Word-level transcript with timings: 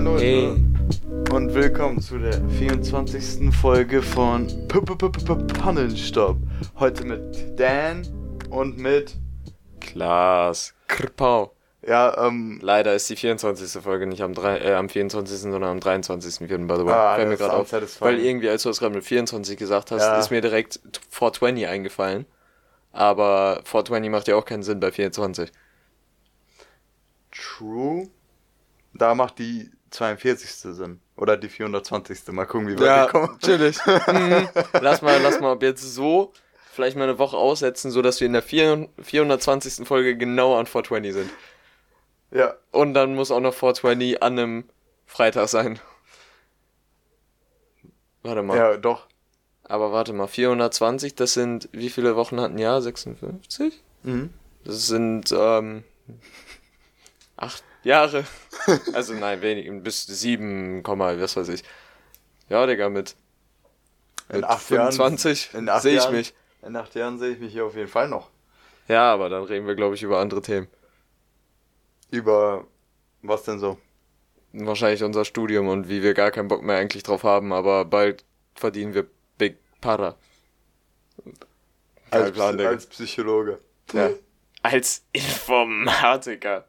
Moin 0.00 0.18
hey. 0.20 0.46
und 1.32 1.54
willkommen 1.54 2.00
zu 2.00 2.18
der 2.18 2.40
24. 2.50 3.52
Folge 3.52 4.00
von 4.00 4.46
Pannenstopp. 4.68 6.36
Heute 6.78 7.04
mit 7.04 7.58
Dan 7.58 8.06
und 8.48 8.78
mit 8.78 9.16
Klaas 9.80 10.72
Krpau. 10.86 11.52
Ja, 11.84 12.28
ähm. 12.28 12.60
Leider 12.62 12.94
ist 12.94 13.10
die 13.10 13.16
24. 13.16 13.82
Folge 13.82 14.06
nicht 14.06 14.22
am, 14.22 14.34
3, 14.34 14.58
äh, 14.58 14.74
am 14.74 14.88
24., 14.88 15.36
sondern 15.36 15.64
am 15.64 15.80
23. 15.80 16.46
by 16.46 16.46
the 16.46 16.84
way. 16.84 16.92
Ah, 16.92 17.16
Fällt 17.16 17.28
mir 17.30 17.36
gerade 17.36 17.54
auf. 17.54 18.00
Weil 18.00 18.20
irgendwie, 18.20 18.50
als 18.50 18.62
du 18.62 18.70
es 18.70 18.78
gerade 18.78 18.94
mit 18.94 19.04
24 19.04 19.56
gesagt 19.56 19.90
hast, 19.90 20.02
ja. 20.02 20.16
ist 20.16 20.30
mir 20.30 20.40
direkt 20.40 20.78
420 21.10 21.66
eingefallen. 21.66 22.24
Aber 22.92 23.62
420 23.64 24.10
macht 24.12 24.28
ja 24.28 24.36
auch 24.36 24.44
keinen 24.44 24.62
Sinn 24.62 24.78
bei 24.78 24.92
24. 24.92 25.50
True. 27.32 28.08
Da 28.94 29.16
macht 29.16 29.40
die 29.40 29.70
42. 29.90 30.50
Sinn. 30.50 31.00
Oder 31.16 31.36
die 31.36 31.48
420. 31.48 32.28
Mal 32.28 32.46
gucken, 32.46 32.68
wie 32.68 32.78
weit 32.78 32.86
ja, 32.86 33.04
wir 33.04 33.10
kommen. 33.10 33.38
Natürlich. 33.40 33.78
mhm. 33.86 34.48
Lass 34.80 35.02
mal, 35.02 35.20
lass 35.22 35.40
mal 35.40 35.52
ab 35.52 35.62
jetzt 35.62 35.82
so 35.82 36.32
vielleicht 36.78 36.96
mal 36.96 37.08
eine 37.08 37.18
Woche 37.18 37.36
aussetzen, 37.36 37.90
sodass 37.90 38.20
wir 38.20 38.26
in 38.26 38.34
der 38.34 38.42
420. 38.42 39.86
Folge 39.86 40.16
genau 40.16 40.56
an 40.56 40.66
420 40.66 41.12
sind. 41.12 41.30
Ja. 42.30 42.54
Und 42.70 42.94
dann 42.94 43.16
muss 43.16 43.32
auch 43.32 43.40
noch 43.40 43.52
420 43.54 44.22
an 44.22 44.38
einem 44.38 44.64
Freitag 45.04 45.48
sein. 45.48 45.80
Warte 48.22 48.42
mal. 48.42 48.56
Ja, 48.56 48.76
doch. 48.76 49.08
Aber 49.64 49.90
warte 49.92 50.12
mal, 50.12 50.28
420, 50.28 51.14
das 51.16 51.34
sind, 51.34 51.68
wie 51.72 51.90
viele 51.90 52.14
Wochen 52.14 52.40
hat 52.40 52.52
ein 52.52 52.58
Jahr? 52.58 52.80
56? 52.80 53.82
Mhm. 54.04 54.32
Das 54.64 54.86
sind, 54.86 55.34
ähm, 55.36 55.82
acht 57.36 57.64
Jahre. 57.82 58.24
also 58.92 59.14
nein, 59.14 59.42
wenig, 59.42 59.70
bis 59.82 60.06
sieben, 60.06 60.82
was 60.84 61.36
weiß 61.36 61.48
ich. 61.48 61.62
Ja, 62.48 62.66
Digga, 62.66 62.88
mit, 62.88 63.16
mit 64.28 64.38
in 64.38 64.44
acht 64.44 64.62
25 64.62 65.50
sehe 65.80 65.98
ich 65.98 66.10
mich. 66.10 66.34
In 66.62 66.76
acht 66.76 66.94
Jahren 66.94 67.18
sehe 67.18 67.32
ich 67.32 67.38
mich 67.38 67.52
hier 67.52 67.64
auf 67.64 67.76
jeden 67.76 67.88
Fall 67.88 68.08
noch. 68.08 68.30
Ja, 68.88 69.12
aber 69.12 69.28
dann 69.28 69.44
reden 69.44 69.66
wir, 69.66 69.74
glaube 69.74 69.94
ich, 69.94 70.02
über 70.02 70.18
andere 70.18 70.42
Themen. 70.42 70.66
Über 72.10 72.66
was 73.22 73.42
denn 73.42 73.58
so? 73.58 73.78
Wahrscheinlich 74.52 75.04
unser 75.04 75.24
Studium 75.24 75.68
und 75.68 75.88
wie 75.88 76.02
wir 76.02 76.14
gar 76.14 76.30
keinen 76.30 76.48
Bock 76.48 76.62
mehr 76.62 76.78
eigentlich 76.78 77.02
drauf 77.02 77.22
haben, 77.22 77.52
aber 77.52 77.84
bald 77.84 78.24
verdienen 78.54 78.94
wir 78.94 79.06
Big 79.36 79.58
Para. 79.80 80.16
Als, 82.10 82.32
Plan, 82.32 82.58
als 82.60 82.86
Psychologe. 82.86 83.60
Ja. 83.92 84.10
Als 84.62 85.04
Informatiker. 85.12 86.67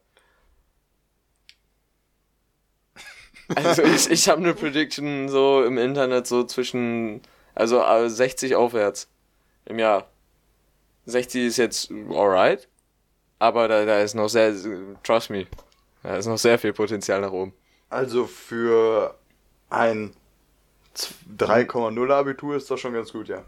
Also 3.55 3.83
ich, 3.83 4.09
ich 4.09 4.29
habe 4.29 4.41
eine 4.41 4.53
Prediction 4.53 5.29
so 5.29 5.63
im 5.63 5.77
Internet 5.77 6.27
so 6.27 6.43
zwischen, 6.43 7.21
also 7.55 7.81
60 8.07 8.55
aufwärts 8.55 9.09
im 9.65 9.79
Jahr. 9.79 10.07
60 11.05 11.45
ist 11.45 11.57
jetzt 11.57 11.91
alright, 12.11 12.67
aber 13.39 13.67
da, 13.67 13.85
da 13.85 13.99
ist 14.01 14.13
noch 14.13 14.29
sehr, 14.29 14.53
trust 15.03 15.29
me, 15.31 15.47
da 16.03 16.17
ist 16.17 16.27
noch 16.27 16.37
sehr 16.37 16.59
viel 16.59 16.73
Potenzial 16.73 17.21
nach 17.21 17.31
oben. 17.31 17.53
Also 17.89 18.25
für 18.25 19.15
ein 19.69 20.13
3,0 21.37 22.11
Abitur 22.11 22.55
ist 22.55 22.69
das 22.69 22.79
schon 22.79 22.93
ganz 22.93 23.11
gut, 23.11 23.27
ja. 23.29 23.43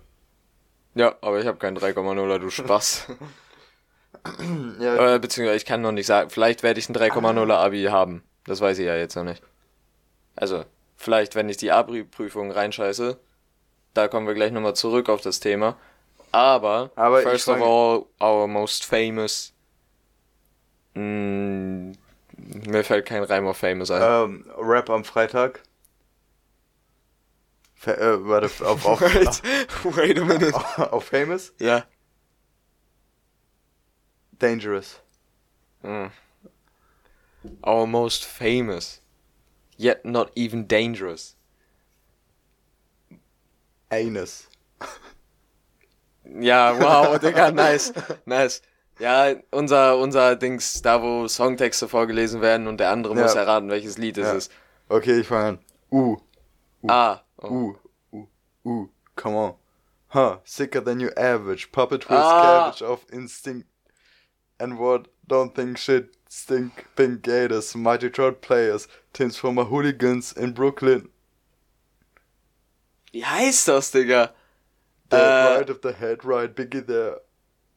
Ja, 0.95 1.15
aber 1.21 1.39
ich 1.39 1.47
habe 1.47 1.57
kein 1.57 1.77
3,0er, 1.77 2.39
du 2.39 2.49
Spaß. 2.49 3.07
ja. 4.79 5.15
Äh, 5.15 5.19
beziehungsweise 5.19 5.57
ich 5.57 5.65
kann 5.65 5.81
noch 5.81 5.91
nicht 5.91 6.07
sagen, 6.07 6.29
vielleicht 6.29 6.63
werde 6.63 6.79
ich 6.79 6.89
ein 6.89 6.95
3,0er 6.95 7.53
Abi 7.53 7.83
haben. 7.83 8.23
Das 8.45 8.59
weiß 8.59 8.79
ich 8.79 8.85
ja 8.85 8.95
jetzt 8.95 9.15
noch 9.15 9.23
nicht. 9.23 9.43
Also, 10.35 10.65
vielleicht, 10.97 11.35
wenn 11.35 11.49
ich 11.49 11.57
die 11.57 11.71
Abi-Prüfung 11.71 12.51
reinscheiße, 12.51 13.19
da 13.93 14.07
kommen 14.07 14.27
wir 14.27 14.33
gleich 14.33 14.51
nochmal 14.51 14.75
zurück 14.75 15.09
auf 15.09 15.21
das 15.21 15.39
Thema. 15.39 15.77
Aber, 16.31 16.91
Aber 16.95 17.21
first 17.21 17.49
of 17.49 17.61
all, 17.61 18.05
our 18.21 18.47
most 18.47 18.85
famous. 18.85 19.53
Mh, 20.93 21.01
mm, 21.01 21.91
mir 22.67 22.83
fällt 22.83 23.05
kein 23.05 23.23
Reim 23.23 23.45
auf 23.47 23.57
famous 23.57 23.91
ein. 23.91 24.01
Ähm, 24.01 24.45
Rap 24.57 24.89
am 24.89 25.03
Freitag. 25.03 25.61
Fa 27.75 27.91
äh, 27.93 28.25
warte, 28.27 28.45
auf, 28.65 28.85
auf, 28.85 29.01
wait, 29.01 29.41
wait 29.83 30.19
a 30.19 30.23
minute. 30.25 30.53
Auf, 30.53 30.79
auf 30.93 31.03
famous? 31.05 31.53
Ja. 31.59 31.85
Dangerous. 34.39 34.99
Mm. 35.81 36.07
Our 37.63 37.87
most 37.87 38.23
famous 38.23 39.00
yet 39.81 40.05
not 40.05 40.31
even 40.35 40.67
dangerous. 40.67 41.35
Anus. 43.89 44.47
Ja, 46.23 46.73
wow, 46.79 47.17
Digga, 47.17 47.51
nice, 47.51 47.91
nice. 48.25 48.61
Ja, 48.99 49.33
unser, 49.51 49.97
unser 49.97 50.35
Dings, 50.35 50.81
da 50.81 51.01
wo 51.01 51.27
Songtexte 51.27 51.87
vorgelesen 51.87 52.41
werden 52.41 52.67
und 52.67 52.79
der 52.79 52.91
andere 52.91 53.15
ja. 53.15 53.23
muss 53.23 53.35
erraten, 53.35 53.69
welches 53.69 53.97
Lied 53.97 54.17
es 54.17 54.27
ja. 54.27 54.33
ist. 54.33 54.51
Okay, 54.87 55.21
ich 55.21 55.27
fange 55.27 55.47
an. 55.47 55.59
U. 55.89 56.17
U. 56.83 56.87
Ah. 56.87 57.23
Oh. 57.41 57.47
U. 57.49 57.75
U. 58.11 58.27
U. 58.63 58.87
Come 59.15 59.35
on. 59.35 59.53
Huh, 60.09 60.37
sicker 60.43 60.81
than 60.81 60.99
your 60.99 61.17
average. 61.17 61.71
Puppet 61.71 62.01
twist 62.01 62.21
ah. 62.23 62.71
cabbage 62.71 62.81
of 62.81 63.05
instinct. 63.11 63.67
And 64.59 64.77
what? 64.77 65.07
Don't 65.27 65.55
think 65.55 65.77
shit. 65.77 66.15
Stink 66.31 66.85
Pink 66.95 67.23
Gators, 67.23 67.75
Mighty 67.75 68.09
Trout 68.09 68.41
Players, 68.41 68.87
Teams 69.11 69.35
from 69.35 69.57
Hooligans 69.57 70.31
in 70.31 70.53
Brooklyn. 70.53 71.09
Wie 73.11 73.25
heißt 73.25 73.67
das, 73.67 73.91
Digga? 73.91 74.33
The 75.09 75.17
äh, 75.17 75.57
Ride 75.57 75.69
of 75.69 75.79
the 75.83 75.91
Head 75.91 76.23
Ride, 76.23 76.55
Biggie 76.55 76.87
there, 76.87 77.19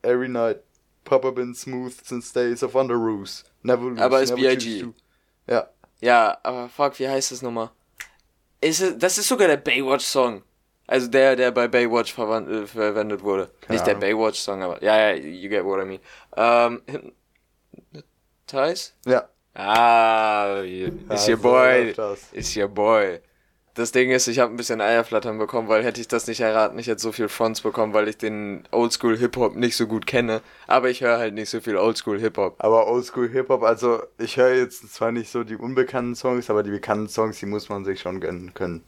Every 0.05 0.29
Night, 0.29 0.61
Papa 1.05 1.33
been 1.33 1.53
smooth 1.53 1.95
since 2.05 2.33
days 2.33 2.63
of 2.63 2.77
Underoos. 2.77 3.43
Never 3.65 3.87
lose, 3.91 4.01
Aber 4.01 4.23
ist 4.23 4.37
B.I.G. 4.37 4.87
Ja. 5.49 5.69
Ja, 6.01 6.39
aber 6.45 6.69
fuck, 6.69 6.97
wie 7.01 7.09
heißt 7.09 7.33
das 7.33 7.43
nochmal? 7.43 7.71
Ist 8.61 8.81
es, 8.81 8.97
das 8.97 9.19
ist 9.19 9.27
sogar 9.27 9.49
der 9.49 9.57
Baywatch-Song. 9.57 10.45
Also 10.87 11.09
der, 11.09 11.35
der 11.35 11.51
bei 11.51 11.67
Baywatch 11.67 12.17
äh, 12.17 12.67
verwendet 12.67 13.23
wurde. 13.25 13.51
Keine 13.63 13.81
Nicht 13.81 13.89
Ahnung. 13.89 14.01
der 14.01 14.07
Baywatch-Song, 14.07 14.63
aber 14.63 14.81
ja, 14.81 15.11
ja, 15.11 15.15
you 15.17 15.49
get 15.49 15.65
what 15.65 15.83
I 15.83 15.87
mean. 15.87 16.01
Ähm, 16.37 17.13
Thais? 18.47 18.95
Ja. 19.07 19.29
Ah, 19.55 20.63
ist 20.63 21.29
your 21.29 21.37
boy. 21.37 21.95
Ist 22.33 22.57
your 22.57 22.69
boy. 22.69 23.21
Das 23.75 23.91
Ding 23.91 24.13
ist, 24.13 24.29
ich 24.29 24.39
habe 24.39 24.53
ein 24.53 24.57
bisschen 24.57 24.81
Eierflattern 24.81 25.37
bekommen, 25.37 25.69
weil 25.69 25.83
hätte 25.83 26.01
ich 26.01 26.07
das 26.07 26.29
nicht 26.29 26.41
erraten, 26.41 26.79
ich 26.79 26.87
hätte 26.87 27.01
so 27.01 27.11
viel 27.11 27.29
Fonts 27.29 27.61
bekommen, 27.61 27.93
weil 27.93 28.07
ich 28.07 28.17
den 28.17 28.63
Oldschool 28.71 29.17
Hip-Hop 29.19 29.57
nicht 29.57 29.77
so 29.77 29.89
gut 29.89 30.07
kenne. 30.07 30.43
Aber 30.69 30.91
ich 30.91 31.01
höre 31.01 31.19
halt 31.19 31.35
nicht 31.35 31.51
so 31.51 31.61
viel 31.61 31.77
Oldschool 31.77 32.21
Hip-Hop. 32.21 32.55
Aber 32.59 32.87
Oldschool 32.87 33.29
Hip-Hop, 33.31 33.65
also 33.65 34.01
ich 34.19 34.37
höre 34.37 34.55
jetzt 34.55 34.95
zwar 34.95 35.11
nicht 35.11 35.31
so 35.31 35.43
die 35.43 35.57
unbekannten 35.57 36.15
Songs, 36.15 36.51
aber 36.51 36.63
die 36.63 36.71
bekannten 36.71 37.09
Songs, 37.09 37.41
die 37.41 37.47
muss 37.47 37.69
man 37.69 37.85
sich 37.85 38.01
schon 38.01 38.21
gönnen 38.21 38.55
können. 38.55 38.85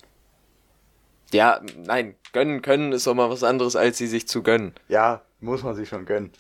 Ja, 1.32 1.60
nein, 1.84 2.14
gönnen 2.32 2.62
können 2.62 2.92
ist 2.92 3.08
doch 3.08 3.14
mal 3.14 3.28
was 3.28 3.42
anderes, 3.42 3.74
als 3.74 3.98
sie 3.98 4.06
sich 4.06 4.28
zu 4.28 4.44
gönnen. 4.44 4.72
Ja, 4.86 5.22
muss 5.40 5.64
man 5.64 5.74
sich 5.74 5.88
schon 5.88 6.06
gönnen. 6.06 6.30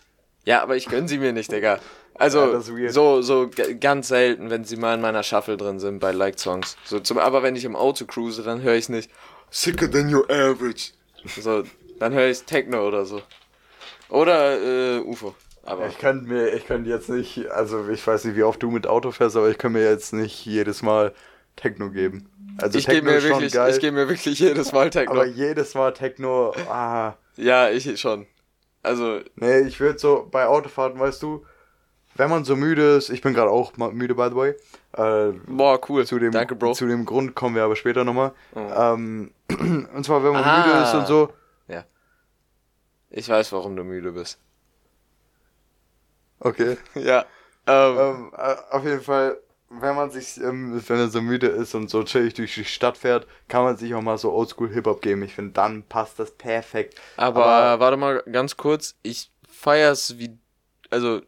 Ja, 0.44 0.62
aber 0.62 0.76
ich 0.76 0.86
gönn 0.86 1.08
sie 1.08 1.18
mir 1.18 1.32
nicht, 1.32 1.50
Digga. 1.50 1.80
Also, 2.18 2.60
ja, 2.76 2.90
so, 2.90 3.20
so 3.22 3.50
ganz 3.80 4.08
selten, 4.08 4.50
wenn 4.50 4.64
sie 4.64 4.76
mal 4.76 4.94
in 4.94 5.00
meiner 5.00 5.22
Shuffle 5.22 5.56
drin 5.56 5.78
sind 5.78 5.98
bei 5.98 6.12
Like 6.12 6.38
Songs. 6.38 6.76
So, 6.84 7.00
zum, 7.00 7.18
aber 7.18 7.42
wenn 7.42 7.56
ich 7.56 7.64
im 7.64 7.76
Auto 7.76 8.06
cruise, 8.06 8.42
dann 8.42 8.62
höre 8.62 8.74
ich 8.74 8.88
nicht 8.88 9.10
Sicker 9.50 9.90
than 9.90 10.12
your 10.12 10.24
average. 10.30 10.92
So, 11.40 11.64
dann 11.98 12.12
höre 12.12 12.28
ich 12.28 12.42
Techno 12.42 12.86
oder 12.86 13.04
so. 13.04 13.22
Oder 14.08 14.96
äh, 14.96 15.00
UFO. 15.00 15.34
Aber 15.64 15.88
ich 15.88 15.98
kann 15.98 16.24
mir, 16.24 16.54
ich 16.54 16.66
kann 16.66 16.84
jetzt 16.84 17.08
nicht, 17.08 17.50
also 17.50 17.88
ich 17.88 18.06
weiß 18.06 18.24
nicht, 18.24 18.36
wie 18.36 18.44
oft 18.44 18.62
du 18.62 18.70
mit 18.70 18.86
Auto 18.86 19.10
fährst, 19.10 19.36
aber 19.36 19.50
ich 19.50 19.58
kann 19.58 19.72
mir 19.72 19.82
jetzt 19.82 20.12
nicht 20.12 20.46
jedes 20.46 20.82
Mal 20.82 21.12
Techno 21.56 21.90
geben. 21.90 22.28
Also 22.58 22.78
ich 22.78 22.86
gebe 22.86 23.10
mir 23.10 23.22
wirklich, 23.22 23.52
geil, 23.52 23.72
ich 23.72 23.80
gebe 23.80 23.96
mir 23.96 24.08
wirklich 24.08 24.38
jedes 24.38 24.72
Mal 24.72 24.90
Techno. 24.90 25.12
Aber 25.12 25.26
jedes 25.26 25.74
Mal 25.74 25.92
Techno, 25.92 26.52
ah. 26.68 27.14
Ja, 27.36 27.68
ich 27.68 28.00
schon. 28.00 28.26
Also. 28.82 29.20
Nee, 29.34 29.60
ich 29.62 29.80
würde 29.80 29.98
so 29.98 30.28
bei 30.30 30.46
Autofahrten, 30.46 31.00
weißt 31.00 31.22
du, 31.22 31.44
wenn 32.18 32.30
man 32.30 32.44
so 32.44 32.56
müde 32.56 32.96
ist, 32.96 33.10
ich 33.10 33.20
bin 33.20 33.34
gerade 33.34 33.50
auch 33.50 33.76
müde, 33.76 34.14
by 34.14 34.28
the 34.30 34.36
way. 34.36 34.54
Äh, 34.92 35.32
Boah, 35.46 35.80
cool. 35.88 36.06
Zu 36.06 36.18
dem, 36.18 36.32
Danke, 36.32 36.54
Bro. 36.54 36.72
Zu 36.72 36.86
dem 36.86 37.04
Grund 37.04 37.34
kommen 37.34 37.54
wir 37.54 37.64
aber 37.64 37.76
später 37.76 38.04
nochmal. 38.04 38.32
Oh. 38.54 38.60
Ähm, 38.60 39.32
und 39.48 40.04
zwar, 40.04 40.24
wenn 40.24 40.32
man 40.32 40.44
ah. 40.44 40.66
müde 40.66 40.78
ist 40.82 40.94
und 40.94 41.06
so. 41.06 41.32
Ja. 41.68 41.84
Ich 43.10 43.28
weiß, 43.28 43.52
warum 43.52 43.76
du 43.76 43.84
müde 43.84 44.12
bist. 44.12 44.38
Okay. 46.40 46.76
ja. 46.94 47.24
Ähm, 47.66 47.98
ähm, 47.98 48.32
äh, 48.36 48.56
auf 48.70 48.84
jeden 48.84 49.02
Fall, 49.02 49.38
wenn 49.68 49.96
man 49.96 50.10
sich, 50.10 50.38
ähm, 50.38 50.80
wenn 50.86 50.98
er 50.98 51.08
so 51.08 51.20
müde 51.20 51.48
ist 51.48 51.74
und 51.74 51.90
so 51.90 52.04
chillig 52.04 52.34
durch 52.34 52.54
die 52.54 52.64
Stadt 52.64 52.96
fährt, 52.96 53.26
kann 53.48 53.64
man 53.64 53.76
sich 53.76 53.94
auch 53.94 54.02
mal 54.02 54.18
so 54.18 54.32
Oldschool 54.32 54.72
Hip-Hop 54.72 55.02
geben. 55.02 55.22
Ich 55.22 55.34
finde, 55.34 55.52
dann 55.52 55.82
passt 55.82 56.18
das 56.18 56.30
perfekt. 56.30 57.00
Aber, 57.16 57.44
aber 57.44 57.80
warte 57.80 57.96
mal 57.96 58.22
ganz 58.30 58.56
kurz, 58.56 58.94
ich 59.02 59.30
feier's 59.48 60.18
wie, 60.18 60.38
also 60.90 61.20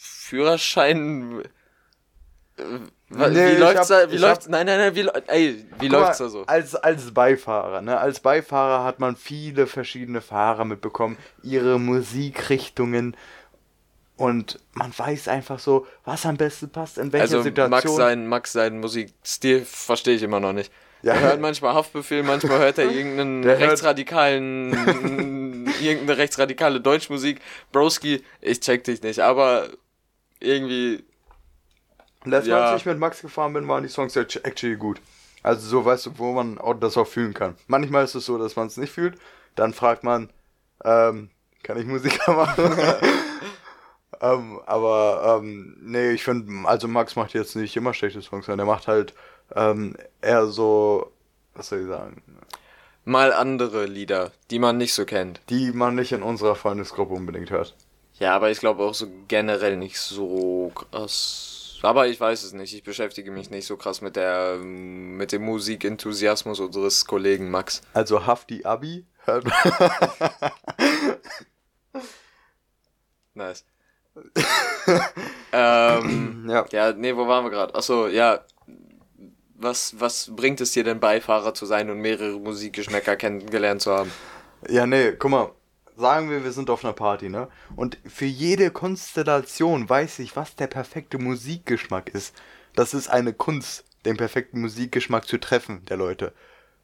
Führerschein. 0.00 1.42
Nee, 2.58 2.64
wie 3.08 3.52
ich 3.52 3.58
läuft's 3.58 3.90
hab- 3.90 4.06
da? 4.06 4.10
Wie 4.12 4.16
läuft's? 4.18 4.44
hab- 4.46 4.52
Nein, 4.52 4.66
nein, 4.66 4.78
nein, 4.78 4.94
wie, 4.94 5.08
ey, 5.28 5.66
wie 5.80 5.88
läuft's 5.88 6.20
mal, 6.20 6.26
da 6.26 6.30
so? 6.30 6.42
Als, 6.46 6.74
als 6.74 7.12
Beifahrer, 7.12 7.80
ne? 7.82 7.98
Als 7.98 8.20
Beifahrer 8.20 8.84
hat 8.84 9.00
man 9.00 9.16
viele 9.16 9.66
verschiedene 9.66 10.20
Fahrer 10.20 10.64
mitbekommen, 10.64 11.16
ihre 11.42 11.78
Musikrichtungen 11.80 13.16
und 14.16 14.60
man 14.74 14.92
weiß 14.96 15.28
einfach 15.28 15.58
so, 15.58 15.86
was 16.04 16.24
am 16.26 16.36
besten 16.36 16.70
passt, 16.70 16.98
in 16.98 17.12
welcher 17.12 17.22
Also 17.22 17.42
Situation. 17.42 17.70
Max 17.70 17.94
sein, 17.96 18.26
Max 18.28 18.52
seinen 18.52 18.80
Musikstil 18.80 19.64
verstehe 19.64 20.14
ich 20.16 20.22
immer 20.22 20.40
noch 20.40 20.52
nicht. 20.52 20.72
Ja. 21.02 21.14
Er 21.14 21.20
hört 21.20 21.40
manchmal 21.40 21.74
Haftbefehl, 21.74 22.22
manchmal 22.22 22.60
hört 22.60 22.78
er 22.78 22.84
irgendeinen 22.90 23.42
rechtsradikalen, 23.44 24.70
irgendeine 25.80 26.18
rechtsradikale 26.18 26.80
Deutschmusik. 26.80 27.40
Broski, 27.72 28.22
ich 28.40 28.60
check 28.60 28.84
dich 28.84 29.02
nicht, 29.02 29.20
aber 29.20 29.68
irgendwie, 30.40 31.04
Letztes 32.24 32.50
Mal, 32.52 32.58
Ja. 32.60 32.70
als 32.70 32.80
ich 32.80 32.86
mit 32.86 32.98
Max 32.98 33.20
gefahren 33.20 33.52
bin, 33.52 33.66
waren 33.66 33.82
die 33.82 33.88
Songs 33.88 34.14
act- 34.16 34.44
actually 34.44 34.76
gut. 34.76 35.00
Also 35.42 35.66
so 35.68 35.84
weißt 35.84 36.06
du, 36.06 36.18
wo 36.18 36.32
man 36.32 36.58
das 36.78 36.96
auch 36.96 37.06
fühlen 37.06 37.34
kann. 37.34 37.56
Manchmal 37.66 38.04
ist 38.04 38.14
es 38.14 38.26
so, 38.26 38.38
dass 38.38 38.54
man 38.54 38.68
es 38.68 38.76
nicht 38.76 38.92
fühlt. 38.92 39.18
Dann 39.56 39.72
fragt 39.74 40.04
man, 40.04 40.30
ähm, 40.84 41.30
kann 41.64 41.78
ich 41.78 41.84
Musiker 41.84 42.32
machen? 42.36 42.76
ähm, 44.20 44.60
aber 44.66 45.40
ähm, 45.42 45.76
nee, 45.80 46.10
ich 46.12 46.22
finde, 46.22 46.68
also 46.68 46.86
Max 46.86 47.16
macht 47.16 47.34
jetzt 47.34 47.56
nicht 47.56 47.76
immer 47.76 47.92
schlechte 47.92 48.22
Songs, 48.22 48.46
sondern 48.46 48.68
er 48.68 48.72
macht 48.72 48.86
halt 48.86 49.14
ähm, 49.56 49.96
eher 50.20 50.46
so, 50.46 51.10
was 51.54 51.68
soll 51.68 51.80
ich 51.80 51.88
sagen, 51.88 52.22
mal 53.04 53.32
andere 53.32 53.86
Lieder, 53.86 54.32
die 54.50 54.58
man 54.58 54.76
nicht 54.78 54.94
so 54.94 55.04
kennt. 55.04 55.40
die 55.50 55.72
man 55.72 55.94
nicht 55.94 56.12
in 56.12 56.22
unserer 56.22 56.54
Freundesgruppe 56.54 57.14
unbedingt 57.14 57.50
hört. 57.50 57.74
Ja, 58.18 58.34
aber 58.36 58.50
ich 58.50 58.60
glaube 58.60 58.84
auch 58.84 58.94
so 58.94 59.06
generell 59.28 59.76
nicht 59.76 59.98
so 59.98 60.70
krass. 60.74 61.78
Aber 61.82 62.06
ich 62.06 62.20
weiß 62.20 62.44
es 62.44 62.52
nicht. 62.52 62.72
Ich 62.74 62.84
beschäftige 62.84 63.32
mich 63.32 63.50
nicht 63.50 63.66
so 63.66 63.76
krass 63.76 64.00
mit 64.02 64.14
der 64.14 64.56
mit 64.58 65.32
dem 65.32 65.42
Musikenthusiasmus 65.42 66.60
unseres 66.60 67.04
Kollegen 67.06 67.50
Max. 67.50 67.82
Also 67.92 68.24
Hafti 68.24 68.64
Abi 68.64 69.04
hört 69.24 69.44
Nice. 73.34 73.64
ähm, 75.52 76.46
ja. 76.48 76.66
ja, 76.70 76.92
nee, 76.92 77.16
wo 77.16 77.26
waren 77.26 77.44
wir 77.44 77.50
gerade? 77.50 77.74
Achso, 77.74 78.06
ja. 78.08 78.40
Was, 79.62 79.94
was 80.00 80.34
bringt 80.34 80.60
es 80.60 80.72
dir 80.72 80.82
denn, 80.84 80.98
Beifahrer 80.98 81.54
zu 81.54 81.66
sein 81.66 81.88
und 81.88 81.98
mehrere 81.98 82.38
Musikgeschmäcker 82.38 83.16
kennengelernt 83.16 83.80
zu 83.80 83.92
haben? 83.92 84.12
Ja, 84.68 84.86
nee, 84.86 85.12
guck 85.12 85.30
mal. 85.30 85.52
Sagen 85.96 86.30
wir, 86.30 86.42
wir 86.42 86.52
sind 86.52 86.70
auf 86.70 86.84
einer 86.84 86.94
Party, 86.94 87.28
ne? 87.28 87.48
Und 87.76 87.98
für 88.06 88.24
jede 88.24 88.70
Konstellation 88.70 89.88
weiß 89.88 90.20
ich, 90.20 90.34
was 90.36 90.56
der 90.56 90.66
perfekte 90.66 91.18
Musikgeschmack 91.18 92.08
ist. 92.08 92.34
Das 92.74 92.94
ist 92.94 93.08
eine 93.08 93.34
Kunst, 93.34 93.84
den 94.04 94.16
perfekten 94.16 94.60
Musikgeschmack 94.62 95.26
zu 95.28 95.38
treffen, 95.38 95.84
der 95.86 95.98
Leute. 95.98 96.32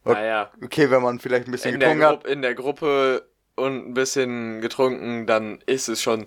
Naja, 0.05 0.51
Okay, 0.63 0.89
wenn 0.91 1.01
man 1.01 1.19
vielleicht 1.19 1.47
ein 1.47 1.51
bisschen 1.51 1.73
in 1.73 1.79
getrunken 1.79 2.05
hat. 2.05 2.27
In 2.27 2.41
der 2.41 2.55
Gruppe 2.55 3.27
und 3.55 3.89
ein 3.89 3.93
bisschen 3.93 4.61
getrunken, 4.61 5.25
dann 5.25 5.59
ist 5.65 5.89
es 5.89 6.01
schon. 6.01 6.25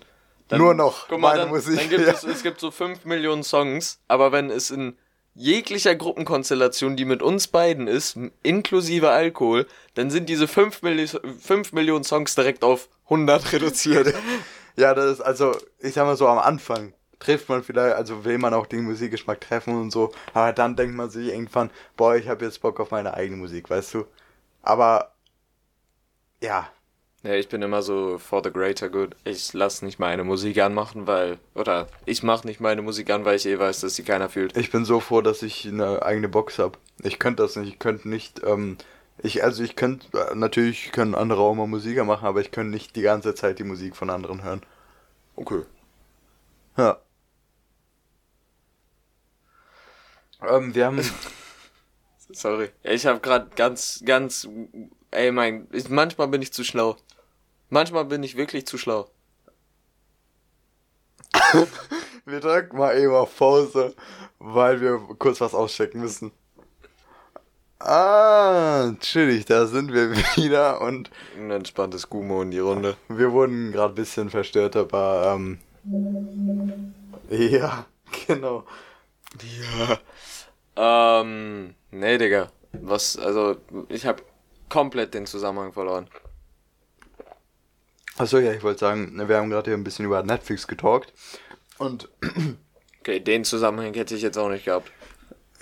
Dann, 0.49 0.59
Nur 0.59 0.75
noch 0.75 1.09
Guck 1.09 1.21
mal, 1.21 1.29
meine 1.29 1.43
dann, 1.43 1.49
Musik, 1.51 1.79
Dann 1.79 1.89
gibt 1.89 2.07
ja. 2.07 2.13
es, 2.13 2.25
es 2.25 2.43
gibt 2.43 2.61
so 2.61 2.71
5 2.71 3.05
Millionen 3.05 3.43
Songs, 3.43 4.01
aber 4.09 4.33
wenn 4.33 4.51
es 4.51 4.71
in 4.71 4.99
jeglicher 5.35 5.95
Gruppenkonstellation, 5.95 6.97
die 6.97 7.05
mit 7.05 7.23
uns 7.23 7.49
beiden 7.49 7.87
ist, 7.87 8.19
inklusive 8.43 9.11
Alkohol, 9.11 9.67
dann 9.95 10.11
sind 10.11 10.29
diese 10.29 10.49
5, 10.49 10.83
Milli 10.83 11.07
5 11.07 11.73
Millionen 11.73 12.05
Songs 12.05 12.35
direkt 12.35 12.65
auf 12.65 12.89
100 13.05 13.53
reduziert. 13.53 14.15
Ja, 14.75 14.95
das 14.95 15.13
ist 15.13 15.21
also, 15.21 15.55
ich 15.81 15.93
sag 15.93 16.07
mal 16.07 16.17
so, 16.17 16.27
am 16.27 16.39
Anfang 16.39 16.95
trifft 17.19 17.51
man 17.51 17.63
vielleicht, 17.63 17.95
also 17.95 18.25
will 18.25 18.39
man 18.39 18.55
auch 18.55 18.67
den 18.67 18.85
Musikgeschmack 18.85 19.39
treffen 19.39 19.79
und 19.79 19.91
so, 19.91 20.13
aber 20.33 20.55
dann 20.55 20.77
denkt 20.77 20.97
man 20.97 21.11
sich 21.11 21.29
irgendwann, 21.29 21.71
boah, 21.95 22.17
ich 22.17 22.27
habe 22.27 22.47
jetzt 22.47 22.63
Bock 22.63 22.81
auf 22.81 22.91
meine 22.91 23.13
eigene 23.13 23.37
Musik, 23.37 23.69
weißt 23.69 23.93
du? 23.93 24.07
Aber, 24.63 25.13
ja, 26.41 26.71
Ja, 27.25 27.35
ich 27.35 27.49
bin 27.49 27.63
immer 27.63 27.83
so 27.83 28.19
for 28.19 28.43
the 28.43 28.51
greater 28.51 28.89
good. 28.89 29.15
Ich 29.23 29.53
lass 29.53 29.83
nicht 29.83 30.01
meine 30.01 30.25
Musik 30.25 30.59
anmachen, 30.59 31.07
weil. 31.07 31.39
Oder 31.55 31.87
ich 32.05 32.25
mach 32.25 32.43
nicht 32.43 32.61
meine 32.61 32.83
Musik 32.83 33.11
an, 33.11 33.25
weil 33.25 33.37
ich 33.37 33.47
eh 33.47 33.59
weiß, 33.59 33.81
dass 33.81 33.95
sie 33.95 34.03
keiner 34.03 34.29
fühlt. 34.29 34.57
Ich 34.57 34.73
bin 34.73 34.85
so 34.85 34.99
froh, 34.99 35.21
dass 35.21 35.43
ich 35.43 35.67
eine 35.67 36.03
eigene 36.03 36.29
Box 36.29 36.59
habe. 36.59 36.79
Ich 37.03 37.21
könnte 37.21 37.45
das 37.45 37.55
nicht. 37.55 37.75
Ich 37.75 37.79
könnte 37.79 38.09
nicht. 38.09 38.43
Ähm, 38.45 38.77
ich 39.19 39.45
also 39.45 39.63
ich 39.63 39.77
könnte 39.77 40.07
äh, 40.19 40.35
natürlich 40.35 40.91
können 40.91 41.15
andere 41.15 41.43
auch 41.43 41.55
mal 41.55 41.69
Musiker 41.69 42.03
machen, 42.03 42.27
aber 42.27 42.41
ich 42.41 42.51
könnte 42.51 42.73
nicht 42.73 42.97
die 42.97 43.03
ganze 43.03 43.37
Zeit 43.37 43.61
die 43.61 43.65
Musik 43.65 43.95
von 43.95 44.11
anderen 44.11 44.43
hören. 44.43 44.63
Okay. 45.37 45.63
Ja. 46.77 46.99
Ähm, 50.45 50.75
wir 50.75 50.87
haben. 50.87 51.01
Sorry. 52.33 52.71
Ich 52.83 53.07
habe 53.07 53.21
gerade 53.21 53.49
ganz, 53.55 54.03
ganz. 54.05 54.49
Ey, 55.13 55.31
mein. 55.31 55.69
Ich, 55.71 55.89
manchmal 55.89 56.27
bin 56.27 56.43
ich 56.43 56.53
zu 56.53 56.65
schlau. 56.65 56.97
Manchmal 57.73 58.05
bin 58.05 58.23
ich 58.23 58.37
wirklich 58.37 58.67
zu 58.67 58.77
schlau. 58.77 59.09
wir 62.27 62.41
drücken 62.41 62.77
mal 62.77 62.99
eben 62.99 63.15
auf 63.15 63.35
Pause, 63.35 63.95
weil 64.39 64.83
wir 64.83 64.99
kurz 65.19 65.41
was 65.41 65.55
auschecken 65.55 66.03
müssen. 66.03 66.33
Ah, 67.79 68.93
chillig, 69.01 69.47
da 69.47 69.65
sind 69.65 69.91
wir 69.91 70.15
wieder 70.37 70.83
und 70.83 71.11
Ein 71.35 71.51
entspanntes 71.51 72.11
Gumo 72.11 72.43
in 72.43 72.51
die 72.51 72.59
Runde. 72.59 72.99
wir 73.09 73.33
wurden 73.33 73.73
gerade 73.73 73.95
ein 73.95 73.97
bisschen 73.97 74.29
verstört, 74.29 74.77
aber 74.77 75.33
ähm, 75.35 75.59
ja, 77.31 77.87
genau. 78.27 78.65
Ähm. 80.77 81.75
Nee, 81.91 82.19
Digga. 82.19 82.53
Was. 82.73 83.17
Also, 83.17 83.57
ich 83.89 84.05
habe 84.05 84.23
komplett 84.69 85.15
den 85.15 85.25
Zusammenhang 85.25 85.73
verloren. 85.73 86.07
Achso, 88.19 88.39
ja, 88.39 88.53
ich 88.53 88.63
wollte 88.63 88.81
sagen, 88.81 89.29
wir 89.29 89.37
haben 89.37 89.51
gerade 89.51 89.71
hier 89.71 89.77
ein 89.79 89.85
bisschen 89.85 90.05
über 90.05 90.23
Netflix 90.23 90.67
getalkt. 90.67 91.13
Und 91.79 92.09
Okay, 93.01 93.19
den 93.19 93.45
Zusammenhang 93.45 93.95
hätte 93.95 94.15
ich 94.15 94.23
jetzt 94.23 94.39
auch 94.39 94.49
nicht 94.49 94.65
gehabt. 94.67 94.93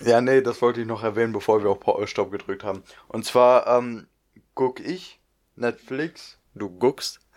ja, 0.00 0.20
nee, 0.20 0.43
das 0.43 0.61
wollte 0.61 0.81
ich 0.82 0.87
noch 0.87 1.02
erwähnen, 1.02 1.32
bevor 1.32 1.62
wir 1.62 1.70
auf 1.70 2.08
Stopp 2.08 2.31
gedrückt 2.31 2.64
haben. 2.64 2.82
Und 3.08 3.25
zwar 3.25 3.67
ähm, 3.67 4.06
guck 4.55 4.81
ich 4.81 5.21
Netflix. 5.57 6.38
Du 6.54 6.69
guckst? 6.71 7.21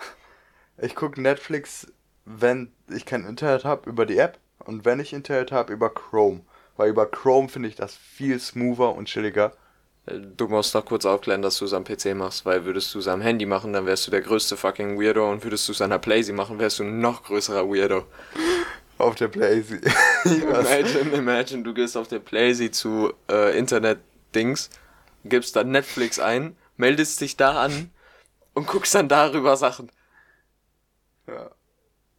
Ich 0.82 0.96
gucke 0.96 1.22
Netflix, 1.22 1.94
wenn 2.26 2.74
ich 2.90 3.06
kein 3.06 3.26
Internet 3.26 3.64
habe, 3.64 3.88
über 3.88 4.08
die 4.08 4.18
App. 4.18 4.40
Und 4.66 4.86
wenn 4.86 5.00
ich 5.00 5.14
Internet 5.14 5.52
habe, 5.52 5.72
über 5.72 5.94
Chrome. 5.94 6.42
Weil 6.76 6.90
über 6.90 7.06
Chrome 7.06 7.48
finde 7.48 7.70
ich 7.70 7.76
das 7.76 7.96
viel 7.96 8.40
smoother 8.40 8.96
und 8.96 9.06
chilliger. 9.06 9.54
Du 10.06 10.50
musst 10.50 10.74
noch 10.76 10.84
kurz 10.84 11.06
aufklären, 11.06 11.42
dass 11.42 11.58
du 11.60 11.66
es 11.66 11.72
am 11.72 11.86
PC 11.86 12.14
machst, 12.14 12.46
weil 12.46 12.66
würdest 12.66 12.94
du 12.94 13.00
es 13.00 13.08
am 13.08 13.22
Handy 13.22 13.46
machen, 13.46 13.72
dann 13.72 13.86
wärst 13.86 14.06
du 14.06 14.12
der 14.12 14.22
größte 14.22 14.58
fucking 14.58 15.00
Weirdo 15.00 15.32
und 15.32 15.44
würdest 15.46 15.68
du 15.68 15.72
es 15.72 15.82
an 15.82 15.92
der 15.92 16.00
Playsee 16.00 16.34
machen, 16.34 16.60
wärst 16.60 16.80
du 16.80 16.84
ein 16.84 17.00
noch 17.00 17.24
größerer 17.24 17.70
Weirdo. 17.70 18.06
Auf 18.98 19.16
der 19.16 19.30
Playsee. 19.30 19.80
Imagine, 20.26 21.16
imagine, 21.16 21.64
du 21.64 21.74
gehst 21.74 21.96
auf 21.96 22.10
der 22.10 22.20
Playsee 22.20 22.70
zu 22.70 23.14
äh, 23.30 23.58
Internet-Dings, 23.58 24.70
gibst 25.24 25.56
dann 25.56 25.72
Netflix 25.72 26.20
ein, 26.20 26.58
meldest 26.76 27.22
dich 27.22 27.38
da 27.38 27.62
an 27.62 27.90
und 28.54 28.68
guckst 28.68 28.94
dann 28.94 29.08
darüber 29.08 29.56
Sachen. 29.56 29.90
ja. 31.28 31.50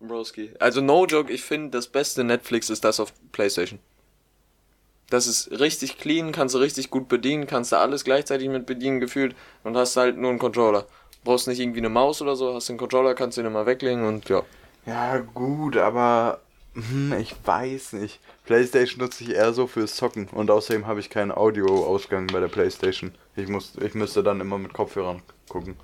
Broski. 0.00 0.53
Also 0.59 0.81
no 0.81 1.07
joke, 1.07 1.33
ich 1.33 1.43
finde 1.43 1.71
das 1.71 1.88
beste 1.88 2.25
Netflix 2.25 2.71
ist 2.71 2.85
das 2.85 3.00
auf 3.00 3.12
Playstation. 3.33 3.79
Das 5.11 5.27
ist 5.27 5.51
richtig 5.51 5.99
clean, 5.99 6.33
kannst 6.33 6.55
du 6.55 6.59
richtig 6.59 6.91
gut 6.91 7.09
bedienen, 7.09 7.47
kannst 7.47 7.73
du 7.73 7.79
alles 7.79 8.05
gleichzeitig 8.05 8.49
mit 8.49 8.67
bedienen 8.67 9.01
gefühlt 9.01 9.37
und 9.63 9.77
hast 9.77 9.97
halt 9.97 10.17
nur 10.17 10.31
einen 10.31 10.39
Controller. 10.39 10.87
Brauchst 11.25 11.47
nicht 11.49 11.61
irgendwie 11.61 11.81
eine 11.81 11.89
Maus 11.89 12.21
oder 12.23 12.37
so, 12.37 12.55
hast 12.55 12.69
den 12.69 12.77
Controller, 12.77 13.15
kannst 13.15 13.39
den 13.39 13.47
immer 13.47 13.67
weglegen 13.67 14.07
und 14.07 14.29
ja. 14.29 14.43
Ja, 14.87 15.19
gut, 15.19 15.77
aber 15.77 16.41
hm, 16.75 17.15
ich 17.19 17.35
weiß 17.45 17.95
nicht. 17.95 18.21
PlayStation 18.45 19.01
nutze 19.01 19.25
ich 19.25 19.31
eher 19.31 19.53
so 19.53 19.67
fürs 19.67 19.95
Zocken 19.95 20.29
und 20.29 20.51
außerdem 20.51 20.87
habe 20.87 21.01
ich 21.01 21.11
keinen 21.11 21.33
Audioausgang 21.33 22.27
bei 22.27 22.41
der 22.41 22.49
PlayStation. 22.49 23.13
Ich 23.37 23.49
muss, 23.49 23.75
ich 23.81 23.95
müsste 23.95 24.23
dann 24.23 24.41
immer 24.41 24.59
mit 24.59 24.73
Kopfhörern 24.73 25.23
gucken. 25.49 25.77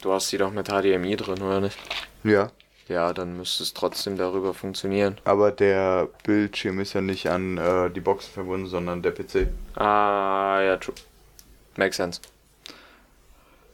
Du 0.00 0.12
hast 0.12 0.32
die 0.32 0.38
doch 0.38 0.50
mit 0.50 0.68
HDMI 0.68 1.16
drin, 1.16 1.40
oder 1.42 1.60
nicht? 1.60 1.78
Ja, 2.24 2.50
Ja, 2.92 3.14
dann 3.14 3.38
müsste 3.38 3.62
es 3.62 3.72
trotzdem 3.72 4.18
darüber 4.18 4.52
funktionieren. 4.52 5.16
aber 5.24 5.50
der 5.50 6.08
Bildschirm 6.24 6.78
ist 6.78 6.92
ja 6.92 7.00
nicht 7.00 7.26
an 7.30 7.56
äh, 7.56 7.90
die 7.90 8.00
Boxen 8.00 8.30
verbunden, 8.34 8.66
sondern 8.66 9.00
der 9.00 9.12
PC. 9.12 9.48
Ah, 9.76 10.60
ja, 10.62 10.76
true. 10.76 10.94
Makes 11.76 11.96
sense. 11.96 12.20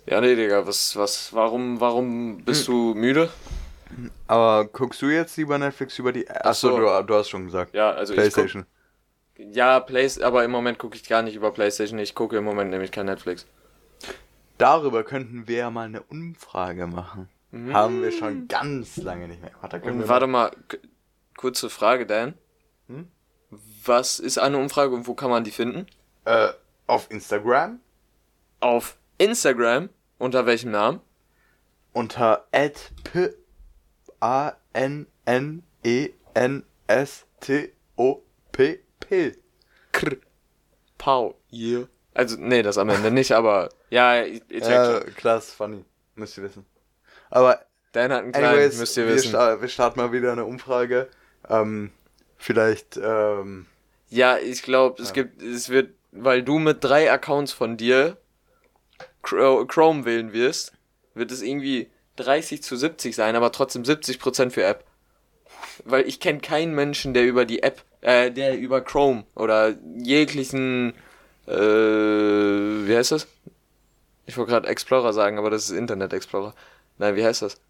Ja, 0.07 0.21
nee, 0.21 0.37
Digga, 0.37 0.65
was, 0.67 0.95
was, 0.95 1.33
warum, 1.33 1.81
warum 1.81 2.45
bist 2.45 2.69
du 2.69 2.95
müde? 2.95 3.29
Aber 4.29 4.67
guckst 4.67 5.03
du 5.03 5.07
jetzt 5.07 5.37
lieber 5.37 5.59
Netflix 5.59 5.99
über 5.99 6.13
die. 6.13 6.31
Achso, 6.31 6.69
so. 6.69 6.77
du, 6.77 7.05
du 7.05 7.15
hast 7.15 7.29
schon 7.29 7.47
gesagt. 7.47 7.75
Ja, 7.75 7.91
also 7.91 8.13
ich 8.13 8.19
guck, 8.21 8.33
PlayStation. 8.33 8.67
Ja, 9.37 9.81
Plays, 9.81 10.21
aber 10.21 10.45
im 10.45 10.53
Moment 10.53 10.79
gucke 10.79 10.95
ich 10.97 11.09
gar 11.09 11.23
nicht 11.23 11.35
über 11.35 11.51
PlayStation. 11.51 11.99
Ich 11.99 12.15
gucke 12.15 12.37
im 12.37 12.45
Moment 12.45 12.71
nämlich 12.71 12.93
kein 12.93 13.07
Netflix. 13.07 13.47
Darüber 14.59 15.03
könnten 15.03 15.49
wir 15.49 15.57
ja 15.59 15.71
mal 15.71 15.87
eine 15.87 16.03
Umfrage 16.03 16.87
machen. 16.87 17.29
Haben 17.53 18.03
wir 18.03 18.13
schon 18.13 18.47
ganz 18.49 18.97
lange 18.99 19.29
nicht 19.29 19.41
mehr. 19.41 19.53
Wir 19.61 19.93
Und 19.93 20.09
warte 20.09 20.27
mal, 20.27 20.51
kurze 21.37 21.71
Frage, 21.71 22.07
Dan. 22.07 22.35
Hm? 22.89 23.09
Was 23.85 24.19
ist 24.19 24.39
eine 24.39 24.59
Umfrage 24.59 24.95
und 24.95 25.07
wo 25.07 25.15
kann 25.15 25.31
man 25.31 25.45
die 25.45 25.51
finden? 25.51 25.87
Äh, 26.27 26.49
auf 26.87 27.11
Instagram 27.11 27.81
Auf 28.61 28.99
Instagram. 29.17 29.89
Unter 30.19 30.47
welchem 30.47 30.73
Namen? 30.73 31.01
unter 31.93 32.47
p 33.05 33.31
a 34.21 34.53
n 34.73 35.07
n 35.25 35.63
e 35.83 36.11
n 36.35 36.65
s 36.87 37.27
t 37.41 37.73
o 37.97 38.23
p 38.53 38.81
p. 39.01 39.37
Krr. 39.93 40.17
Pau. 40.97 41.35
Yeah. 41.53 41.89
Also, 42.15 42.37
nee, 42.39 42.63
das 42.63 42.79
am 42.79 42.89
Ende 42.89 43.11
nicht, 43.11 43.33
aber 43.33 43.71
ja, 43.91 44.23
ich, 44.23 44.43
ich 44.49 44.63
check 44.63 44.71
Ja, 44.71 45.01
schon. 45.01 45.15
klar, 45.15 45.41
funny. 45.41 45.85
Müsst 46.15 46.37
ihr 46.37 46.45
wissen. 46.45 46.67
Aber 47.31 47.61
Dan 47.93 48.13
hat 48.13 48.23
einen 48.23 48.33
kleinen, 48.33 48.47
anyways, 48.49 48.79
müsst 48.79 48.97
ihr 48.97 49.07
wir, 49.07 49.15
wissen. 49.15 49.29
sta 49.31 49.61
wir 49.61 49.69
starten 49.69 50.01
mal 50.01 50.13
wieder 50.13 50.33
eine 50.33 50.45
Umfrage. 50.45 51.09
Ähm, 51.49 51.91
vielleicht, 52.37 52.99
ähm, 53.03 53.67
Ja, 54.11 54.39
ich 54.39 54.63
glaube, 54.63 55.03
es 55.03 55.13
gibt, 55.13 55.43
es 55.43 55.69
wird, 55.69 55.91
weil 56.13 56.43
du 56.43 56.59
mit 56.59 56.83
drei 56.85 57.11
Accounts 57.11 57.53
von 57.53 57.77
dir 57.77 58.17
Chr- 59.23 59.67
Chrome 59.67 60.05
wählen 60.05 60.33
wirst, 60.33 60.73
wird 61.15 61.31
es 61.33 61.43
irgendwie 61.43 61.91
30 62.17 62.63
zu 62.63 62.77
70 62.77 63.15
sein, 63.15 63.37
aber 63.37 63.53
trotzdem 63.53 63.83
70% 63.85 64.51
für 64.51 64.65
App. 64.65 64.85
Weil 65.85 66.07
ich 66.07 66.21
kenne 66.21 66.41
keinen 66.41 66.75
Menschen, 66.75 67.15
der 67.15 67.25
über 67.27 67.45
die 67.45 67.63
App, 67.63 67.83
äh, 68.01 68.31
der 68.31 68.59
über 68.59 68.81
Chrome 68.81 69.25
oder 69.35 69.75
jeglichen, 69.97 70.95
äh, 71.47 71.53
wie 71.53 72.97
heißt 72.97 73.13
das? 73.13 73.27
Ich 74.27 74.37
wollte 74.37 74.51
gerade 74.53 74.69
Explorer 74.69 75.13
sagen, 75.13 75.39
aber 75.39 75.51
das 75.51 75.65
ist 75.71 75.77
Internet 75.77 76.13
Explorer. 76.13 76.55
Nein, 76.99 77.17
wie 77.17 77.25
heißt 77.25 77.43
das? 77.43 77.61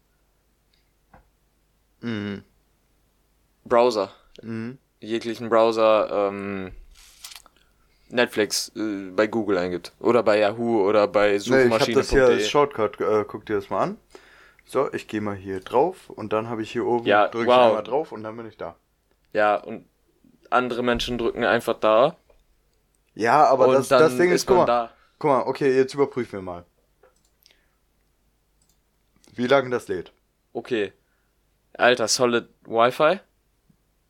mh, 2.01 2.41
Browser. 3.65 4.11
mh. 4.41 4.75
jeglichen 5.01 5.49
Browser 5.49 6.29
ähm, 6.29 6.71
Netflix 8.09 8.71
äh, 8.75 9.11
bei 9.11 9.27
Google 9.27 9.57
eingibt. 9.57 9.93
Oder 9.99 10.23
bei 10.23 10.39
Yahoo 10.39 10.87
oder 10.87 11.07
bei 11.07 11.31
Nee, 11.31 11.35
ich 11.37 11.51
habe 11.51 11.93
das 11.93 12.09
hier 12.09 12.25
als 12.25 12.49
Suchmaschine.de. 12.49 12.49
Shortcut. 12.49 12.99
Äh, 13.01 13.25
guck 13.27 13.45
dir 13.45 13.55
das 13.55 13.69
mal 13.69 13.83
an. 13.83 13.97
So, 14.65 14.91
ich 14.93 15.07
gehe 15.07 15.21
mal 15.21 15.35
hier 15.35 15.59
drauf 15.59 16.09
und 16.09 16.31
dann 16.33 16.47
habe 16.49 16.61
ich 16.61 16.71
hier 16.71 16.85
oben, 16.85 17.05
Ja, 17.05 17.27
drücke 17.27 17.43
ich 17.43 17.47
wow. 17.49 17.67
einmal 17.69 17.83
drauf 17.83 18.11
und 18.11 18.23
dann 18.23 18.37
bin 18.37 18.45
ich 18.47 18.57
da. 18.57 18.75
ja, 19.33 19.55
und 19.57 19.85
andere 20.51 20.81
Menschen 20.83 21.17
drücken 21.19 21.43
einfach 21.43 21.79
da. 21.79 22.15
Ja, 23.13 23.45
aber 23.45 23.73
das, 23.73 23.87
das 23.87 24.15
Ding 24.17 24.31
ist, 24.31 24.47
guck 24.47 24.57
mal, 24.57 24.65
da. 24.65 24.91
guck 25.19 25.29
mal, 25.29 25.41
okay, 25.41 25.75
jetzt 25.75 25.93
überprüfen 25.93 26.39
wir 26.39 26.41
mal. 26.41 26.65
Wie 29.39 29.47
lange 29.47 29.69
das 29.69 29.87
lädt. 29.87 30.11
Okay. 30.51 30.91
Alter, 31.77 32.09
solid 32.09 32.49
Wi-Fi? 32.65 33.21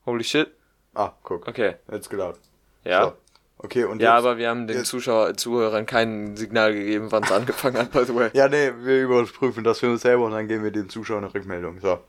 Holy 0.04 0.24
shit. 0.24 0.48
Ah, 0.92 1.12
guck, 1.22 1.46
Okay. 1.46 1.76
jetzt 1.88 2.10
geladen. 2.10 2.40
Ja. 2.84 3.04
So. 3.04 3.12
Okay, 3.58 3.84
und 3.84 4.00
Ja, 4.02 4.16
jetzt, 4.16 4.24
aber 4.24 4.38
wir 4.38 4.48
haben 4.48 4.66
den 4.66 4.78
jetzt- 4.78 4.88
Zuschauer, 4.88 5.36
Zuhörern 5.36 5.86
kein 5.86 6.36
Signal 6.36 6.72
gegeben, 6.74 7.12
wann 7.12 7.22
es 7.22 7.30
angefangen 7.40 7.76
hat, 7.78 7.92
by 7.92 8.04
the 8.04 8.14
way. 8.14 8.30
Ja, 8.32 8.48
nee, 8.48 8.72
wir 8.78 9.02
überprüfen 9.04 9.62
das 9.62 9.78
für 9.78 9.88
uns 9.90 10.02
selber 10.02 10.24
und 10.24 10.32
dann 10.32 10.48
geben 10.48 10.64
wir 10.64 10.72
den 10.72 10.88
Zuschauern 10.88 11.22
eine 11.24 11.32
Rückmeldung. 11.32 11.78
So. 11.80 12.00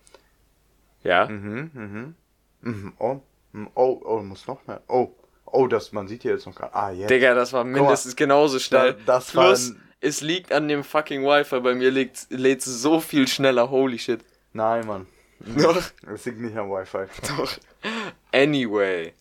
Ja. 1.03 1.27
Mhm, 1.27 1.69
mhm. 1.73 2.15
Mhm, 2.61 2.93
oh, 2.97 3.19
mhm, 3.51 3.69
oh, 3.75 4.01
oh, 4.03 4.17
muss 4.23 4.47
noch 4.47 4.65
mehr. 4.65 4.81
Oh, 4.87 5.09
oh, 5.45 5.67
das, 5.67 5.91
man 5.91 6.07
sieht 6.07 6.23
hier 6.23 6.31
jetzt 6.31 6.47
noch 6.47 6.55
gar 6.55 6.73
Ah, 6.75 6.89
jetzt. 6.91 7.09
Digga, 7.11 7.35
das 7.35 7.53
war 7.53 7.65
mindestens 7.65 8.15
genauso 8.15 8.57
schnell. 8.57 8.93
Da- 8.93 8.99
das 9.17 9.35
war 9.35 9.45
Plus, 9.47 9.69
ein- 9.71 9.81
es 10.01 10.21
liegt 10.21 10.51
an 10.51 10.67
dem 10.67 10.83
fucking 10.83 11.23
Wi-Fi. 11.23 11.59
Bei 11.59 11.75
mir 11.75 11.91
lädt 11.91 12.59
es 12.59 12.65
so 12.65 12.99
viel 12.99 13.27
schneller. 13.27 13.69
Holy 13.69 13.99
shit. 13.99 14.21
Nein, 14.53 14.85
Mann. 14.85 15.07
Doch. 15.39 15.81
Das 16.03 16.25
liegt 16.25 16.39
nicht 16.41 16.57
am 16.57 16.69
Wi-Fi. 16.69 17.05
Doch. 17.37 17.51
Anyway. 18.33 19.13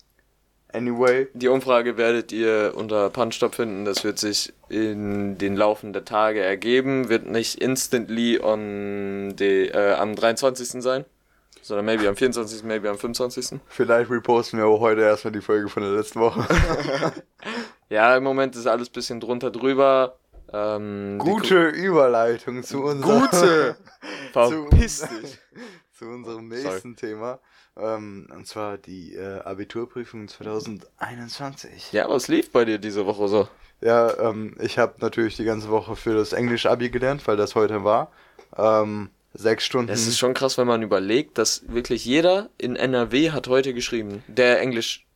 Anyway, 0.72 1.26
Die 1.34 1.48
Umfrage 1.48 1.96
werdet 1.96 2.30
ihr 2.30 2.74
unter 2.76 3.10
Punchstop 3.10 3.56
finden. 3.56 3.84
Das 3.84 4.04
wird 4.04 4.18
sich 4.18 4.52
in 4.68 5.36
den 5.36 5.56
Laufen 5.56 5.92
der 5.92 6.04
Tage 6.04 6.40
ergeben. 6.40 7.08
Wird 7.08 7.26
nicht 7.26 7.60
instantly 7.60 8.40
on 8.40 9.34
the, 9.36 9.66
äh, 9.66 9.94
am 9.94 10.14
23. 10.14 10.80
sein. 10.80 11.04
Sondern 11.62 11.84
maybe 11.86 12.08
am 12.08 12.16
24., 12.16 12.62
maybe 12.62 12.88
am 12.88 12.96
25. 12.98 13.60
vielleicht 13.68 14.10
reposten 14.10 14.58
wir 14.60 14.66
auch 14.66 14.80
heute 14.80 15.02
erstmal 15.02 15.32
die 15.32 15.42
Folge 15.42 15.68
von 15.68 15.82
der 15.82 15.92
letzten 15.92 16.20
Woche. 16.20 16.46
Ja, 17.90 18.16
im 18.16 18.22
Moment 18.22 18.54
ist 18.54 18.68
alles 18.68 18.88
bisschen 18.88 19.18
drunter 19.18 19.50
drüber. 19.50 20.16
Ähm, 20.52 21.18
Gute 21.18 21.68
Überleitung 21.68 22.62
zu 22.62 22.82
unserem, 22.82 23.20
Gute! 23.22 23.76
Verpiss 24.32 25.00
dich. 25.22 25.38
zu 25.92 26.06
unserem 26.06 26.48
nächsten 26.48 26.96
Thema. 26.96 27.40
Ähm, 27.76 28.28
und 28.34 28.46
zwar 28.46 28.78
die 28.78 29.14
äh, 29.14 29.40
Abiturprüfung 29.40 30.28
2021. 30.28 31.92
Ja, 31.92 32.08
was 32.08 32.28
lief 32.28 32.50
bei 32.50 32.64
dir 32.64 32.78
diese 32.78 33.06
Woche 33.06 33.28
so? 33.28 33.48
Ja, 33.80 34.30
ähm, 34.30 34.56
ich 34.60 34.78
habe 34.78 34.94
natürlich 35.00 35.36
die 35.36 35.44
ganze 35.44 35.68
Woche 35.70 35.96
für 35.96 36.14
das 36.14 36.32
Englisch-Abi 36.32 36.90
gelernt, 36.90 37.26
weil 37.26 37.36
das 37.36 37.54
heute 37.54 37.84
war. 37.84 38.10
Ähm, 38.56 39.10
sechs 39.32 39.64
Stunden. 39.64 39.86
Das 39.88 40.06
ist 40.06 40.18
schon 40.18 40.34
krass, 40.34 40.58
wenn 40.58 40.66
man 40.66 40.82
überlegt, 40.82 41.38
dass 41.38 41.62
wirklich 41.68 42.04
jeder 42.04 42.50
in 42.58 42.76
NRW 42.76 43.30
hat 43.30 43.48
heute 43.48 43.72
geschrieben, 43.72 44.22
der 44.26 44.60
Englisch 44.60 45.06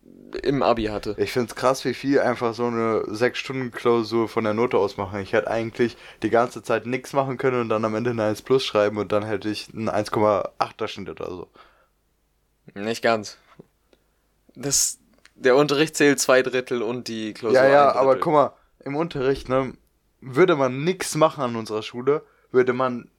im 0.43 0.63
Abi 0.63 0.87
hatte. 0.87 1.15
Ich 1.19 1.33
find's 1.33 1.55
krass, 1.55 1.85
wie 1.85 1.95
viel 1.95 2.21
einfach 2.21 2.55
so 2.55 2.67
eine 2.67 3.05
sechs 3.07 3.39
Stunden 3.39 3.71
Klausur 3.71 4.29
von 4.29 4.45
der 4.45 4.55
Note 4.55 4.77
aus 4.79 4.97
machen. 4.97 5.21
Ich 5.21 5.33
hätte 5.33 5.49
eigentlich 5.51 5.97
die 6.23 6.31
ganze 6.31 6.63
Zeit 6.63 6.87
nichts 6.87 7.13
machen 7.13 7.37
können 7.37 7.61
und 7.61 7.69
dann 7.69 7.85
am 7.85 7.95
Ende 7.95 8.11
eine 8.11 8.25
1 8.25 8.43
plus 8.43 8.65
schreiben 8.65 8.99
und 8.99 9.13
dann 9.13 9.25
hätte 9.25 9.49
ich 9.49 9.73
einen 9.73 9.89
1,8er 9.89 10.89
Schnitt 10.89 11.09
oder 11.09 11.31
so. 11.31 11.49
Nicht 12.75 13.03
ganz. 13.03 13.39
Das, 14.55 14.99
der 15.35 15.57
Unterricht 15.57 15.97
zählt 15.97 16.19
zwei 16.21 16.43
Drittel 16.43 16.83
und 16.83 17.09
die 17.09 17.33
Klausur 17.35 17.59
ja, 17.63 17.69
ja, 17.69 17.95
aber 17.95 18.17
guck 18.17 18.33
mal, 18.33 18.53
im 18.85 18.97
Unterricht, 18.97 19.49
ne, 19.49 19.75
würde 20.21 20.57
man 20.57 20.85
nichts 20.85 21.15
machen 21.15 21.43
an 21.43 21.57
unserer 21.57 21.83
Schule, 21.83 22.23
würde 22.51 22.73
man 22.73 23.11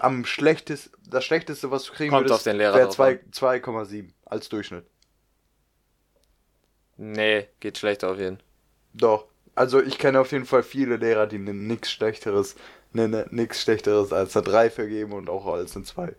am 0.00 0.24
schlechtesten, 0.24 0.92
das 1.08 1.24
schlechteste, 1.24 1.70
was 1.70 1.84
du 1.84 1.92
kriegen 1.92 2.10
Kommt 2.10 2.28
würdest, 2.28 2.46
wäre 2.46 2.84
drauf 2.84 2.94
zwei- 2.94 3.20
2,7 3.32 4.10
als 4.26 4.48
Durchschnitt. 4.48 4.84
Nee, 7.00 7.48
geht 7.58 7.78
schlechter 7.78 8.12
auf 8.12 8.18
jeden. 8.20 8.40
Doch. 8.94 9.26
Also 9.54 9.82
ich 9.82 9.98
kenne 9.98 10.20
auf 10.20 10.32
jeden 10.32 10.46
Fall 10.46 10.62
viele 10.62 10.96
Lehrer, 10.96 11.26
die 11.26 11.38
nichts 11.38 11.90
schlechteres, 11.90 12.54
ne, 12.92 13.08
ne, 13.08 13.26
nix 13.30 13.60
schlechteres 13.62 14.12
als 14.12 14.36
eine 14.36 14.44
3 14.46 14.70
vergeben 14.70 15.12
und 15.12 15.28
auch 15.28 15.46
als 15.46 15.76
eine 15.76 15.84
2. 15.84 16.14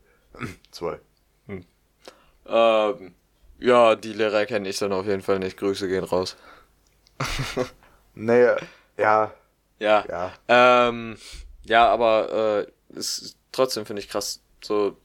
2. 0.72 1.00
Ähm, 2.48 3.14
ja, 3.60 3.96
die 3.96 4.14
Lehrer 4.14 4.46
kenne 4.46 4.68
ich 4.70 4.80
dann 4.80 4.94
auf 4.94 5.06
jeden 5.06 5.22
Fall 5.22 5.40
nicht. 5.40 5.58
Grüße 5.58 5.88
gehen 5.88 6.04
raus. 6.04 6.36
Nee, 8.16 8.48
ja, 8.98 9.34
Ja. 9.80 10.06
ja. 10.08 10.34
Ähm, 10.48 11.18
ja, 11.64 11.88
aber 11.90 12.68
äh, 12.68 12.98
ist 12.98 13.38
trotzdem 13.52 13.86
finde 13.86 14.02
ich 14.02 14.10
krass, 14.10 14.42
so 14.64 14.98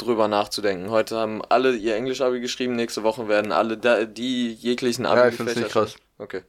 drüber 0.00 0.28
nachzudenken. 0.28 0.90
Heute 0.90 1.16
haben 1.16 1.42
alle 1.48 1.74
ihr 1.74 1.94
Englisch-Abi 1.96 2.40
geschrieben, 2.40 2.74
nächste 2.74 3.02
Woche 3.02 3.28
werden 3.28 3.52
alle 3.52 3.78
da, 3.78 4.04
die 4.04 4.52
jeglichen 4.52 5.06
Abi 5.06 5.20
Ja, 5.20 5.28
ich 5.28 5.34
find's 5.34 5.56
nicht 5.56 5.70
krass. 5.70 5.96
Okay. 6.18 6.42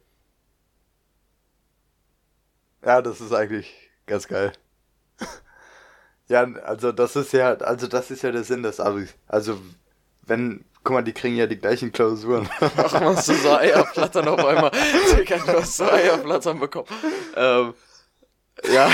Ja, 2.84 3.02
das 3.02 3.22
ist 3.22 3.34
eigentlich 3.34 3.72
ganz 4.08 4.28
geil. 4.28 4.54
ja, 6.28 6.44
also 6.64 6.92
das 6.92 7.16
ist 7.16 7.34
ja, 7.34 7.54
also 7.56 7.88
das 7.88 8.12
ist 8.12 8.24
ja 8.24 8.32
der 8.32 8.44
Sinn 8.44 8.64
des 8.64 8.80
Abis. 8.80 9.14
Also 9.28 9.60
wenn, 10.24 10.66
guck 10.84 10.94
mal, 10.94 11.04
die 11.04 11.14
kriegen 11.14 11.36
ja 11.36 11.48
die 11.48 11.60
gleichen 11.60 11.92
Klausuren. 11.92 12.50
Warum 12.60 13.16
hast 13.16 13.30
du 13.30 13.34
so 13.34 13.56
Eierflattern 13.56 14.28
auf 14.28 14.44
einmal? 14.44 14.72
Digga, 15.18 15.38
du 15.38 15.62
hast 15.62 15.78
so 15.78 15.86
Eierflattern 15.86 16.60
bekommen. 16.60 16.88
Ähm, 17.36 17.74
ja. 18.72 18.92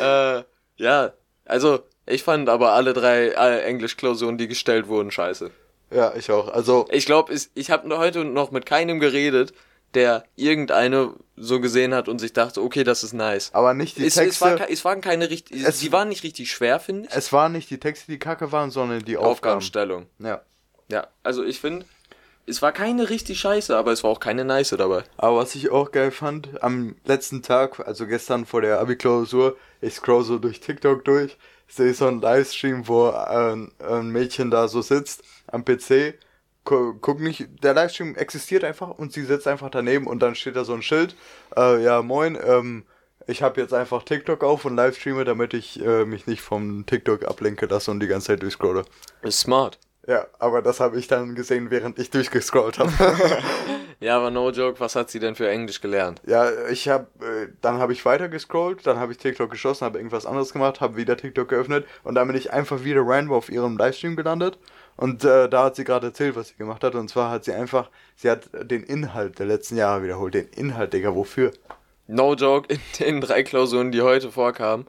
äh, 0.38 0.44
ja, 0.76 1.12
also 1.44 1.84
ich 2.06 2.22
fand 2.22 2.48
aber 2.48 2.72
alle 2.72 2.92
drei 2.92 3.36
alle 3.36 3.62
Englisch-Klausuren, 3.62 4.38
die 4.38 4.48
gestellt 4.48 4.88
wurden, 4.88 5.10
scheiße. 5.10 5.50
ja, 5.90 6.14
ich 6.16 6.30
auch. 6.30 6.48
Also 6.48 6.86
Ich 6.90 7.06
glaube, 7.06 7.34
ich 7.54 7.70
habe 7.70 7.98
heute 7.98 8.24
noch 8.24 8.50
mit 8.50 8.66
keinem 8.66 9.00
geredet, 9.00 9.52
der 9.94 10.22
irgendeine 10.36 11.14
so 11.36 11.60
gesehen 11.60 11.94
hat 11.94 12.08
und 12.08 12.20
sich 12.20 12.32
dachte, 12.32 12.62
okay, 12.62 12.84
das 12.84 13.02
ist 13.02 13.12
nice. 13.12 13.50
aber 13.52 13.74
nicht 13.74 13.96
die 13.98 14.06
Es, 14.06 14.16
es, 14.16 14.40
war, 14.40 14.56
Texte. 14.56 14.72
es 14.72 14.84
waren 14.84 15.00
keine 15.00 15.30
richtig, 15.30 15.64
Es- 15.64 15.80
sie 15.80 15.90
waren 15.90 16.08
nicht 16.08 16.22
richtig 16.22 16.50
schwer, 16.52 16.78
finde 16.78 17.08
ich. 17.08 17.14
Es 17.16 17.32
waren 17.32 17.50
nicht 17.52 17.70
die 17.70 17.78
Texte, 17.80 18.10
die 18.12 18.18
kacke 18.20 18.52
waren, 18.52 18.70
sondern 18.70 19.04
die 19.04 19.16
Aufgaben. 19.16 19.32
Aufgabenstellung. 19.32 20.06
Ja. 20.20 20.42
Ja, 20.88 21.08
also 21.24 21.42
ich 21.44 21.60
finde, 21.60 21.86
es 22.46 22.62
war 22.62 22.70
keine 22.72 23.10
richtig 23.10 23.40
scheiße, 23.40 23.76
aber 23.76 23.90
es 23.92 24.02
war 24.04 24.10
auch 24.10 24.20
keine 24.20 24.44
nice 24.44 24.70
dabei. 24.76 25.02
Aber 25.16 25.38
was 25.38 25.54
ich 25.56 25.70
auch 25.70 25.90
geil 25.92 26.10
fand, 26.12 26.62
am 26.62 26.94
letzten 27.04 27.42
Tag, 27.42 27.80
also 27.86 28.06
gestern 28.06 28.46
vor 28.46 28.60
der 28.62 28.78
Abi-Klausur, 28.80 29.56
ich 29.80 29.94
scroll 29.94 30.22
so 30.24 30.38
durch 30.38 30.60
TikTok 30.60 31.04
durch, 31.04 31.36
sehe 31.74 31.94
so 31.94 32.06
einen 32.06 32.20
Livestream, 32.20 32.88
wo 32.88 33.10
ein, 33.10 33.72
ein 33.78 34.10
Mädchen 34.10 34.50
da 34.50 34.68
so 34.68 34.82
sitzt 34.82 35.22
am 35.46 35.64
PC, 35.64 36.14
gu 36.64 36.94
guck 37.00 37.20
nicht, 37.20 37.48
der 37.62 37.74
Livestream 37.74 38.14
existiert 38.16 38.64
einfach 38.64 38.90
und 38.90 39.12
sie 39.12 39.24
sitzt 39.24 39.46
einfach 39.46 39.70
daneben 39.70 40.06
und 40.06 40.20
dann 40.20 40.34
steht 40.34 40.56
da 40.56 40.64
so 40.64 40.74
ein 40.74 40.82
Schild, 40.82 41.16
äh, 41.56 41.82
ja 41.82 42.02
moin, 42.02 42.38
ähm, 42.42 42.84
ich 43.26 43.42
habe 43.42 43.60
jetzt 43.60 43.74
einfach 43.74 44.02
TikTok 44.02 44.42
auf 44.42 44.64
und 44.64 44.76
livestreame, 44.76 45.24
damit 45.24 45.54
ich 45.54 45.80
äh, 45.80 46.04
mich 46.04 46.26
nicht 46.26 46.42
vom 46.42 46.86
TikTok 46.86 47.24
ablenke 47.26 47.66
lasse 47.66 47.90
und 47.90 48.00
die 48.00 48.08
ganze 48.08 48.28
Zeit 48.28 48.42
durchscrolle. 48.42 48.84
Ist 49.22 49.40
smart. 49.40 49.78
Ja, 50.06 50.26
aber 50.38 50.62
das 50.62 50.80
habe 50.80 50.98
ich 50.98 51.08
dann 51.08 51.34
gesehen, 51.34 51.70
während 51.70 51.98
ich 51.98 52.10
durchgescrollt 52.10 52.78
habe. 52.78 52.92
Ja, 54.02 54.16
aber 54.16 54.30
no 54.30 54.50
joke, 54.50 54.80
was 54.80 54.96
hat 54.96 55.10
sie 55.10 55.18
denn 55.18 55.34
für 55.34 55.46
Englisch 55.46 55.82
gelernt? 55.82 56.22
ja, 56.26 56.50
ich 56.70 56.88
habe, 56.88 57.06
äh, 57.20 57.48
dann 57.60 57.76
habe 57.76 57.92
ich 57.92 58.02
weiter 58.06 58.30
gescrollt, 58.30 58.86
dann 58.86 58.98
habe 58.98 59.12
ich 59.12 59.18
TikTok 59.18 59.50
geschossen, 59.50 59.84
habe 59.84 59.98
irgendwas 59.98 60.24
anderes 60.24 60.54
gemacht, 60.54 60.80
habe 60.80 60.96
wieder 60.96 61.18
TikTok 61.18 61.50
geöffnet 61.50 61.84
und 62.02 62.14
dann 62.14 62.26
bin 62.26 62.34
ich 62.34 62.50
einfach 62.50 62.82
wieder 62.82 63.02
random 63.04 63.34
auf 63.34 63.50
ihrem 63.50 63.76
Livestream 63.76 64.16
gelandet. 64.16 64.58
Und 64.96 65.24
äh, 65.24 65.48
da 65.50 65.64
hat 65.64 65.76
sie 65.76 65.84
gerade 65.84 66.08
erzählt, 66.08 66.34
was 66.34 66.48
sie 66.48 66.56
gemacht 66.56 66.82
hat. 66.82 66.94
Und 66.94 67.08
zwar 67.08 67.30
hat 67.30 67.44
sie 67.44 67.52
einfach, 67.52 67.90
sie 68.16 68.30
hat 68.30 68.48
den 68.52 68.82
Inhalt 68.82 69.38
der 69.38 69.46
letzten 69.46 69.76
Jahre 69.76 70.02
wiederholt. 70.02 70.34
Den 70.34 70.48
Inhalt, 70.48 70.92
Digga, 70.92 71.14
wofür? 71.14 71.52
No 72.06 72.34
joke, 72.34 72.72
in 72.72 72.80
den 72.98 73.20
drei 73.20 73.42
Klausuren, 73.42 73.92
die 73.92 74.02
heute 74.02 74.32
vorkamen, 74.32 74.86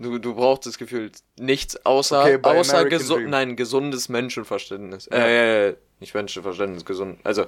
du, 0.00 0.18
du 0.18 0.34
brauchst 0.34 0.66
das 0.66 0.78
Gefühl 0.78 1.12
nichts 1.38 1.84
außer, 1.86 2.22
Okay, 2.22 2.38
außer 2.42 2.84
gesu 2.86 3.14
Dream. 3.16 3.30
nein, 3.30 3.56
gesundes 3.56 4.08
Menschenverständnis. 4.08 5.08
Ja. 5.10 5.18
Äh, 5.18 5.68
äh, 5.68 5.76
nicht 6.00 6.14
Menschenverständnis, 6.14 6.84
gesund. 6.84 7.20
Also, 7.22 7.46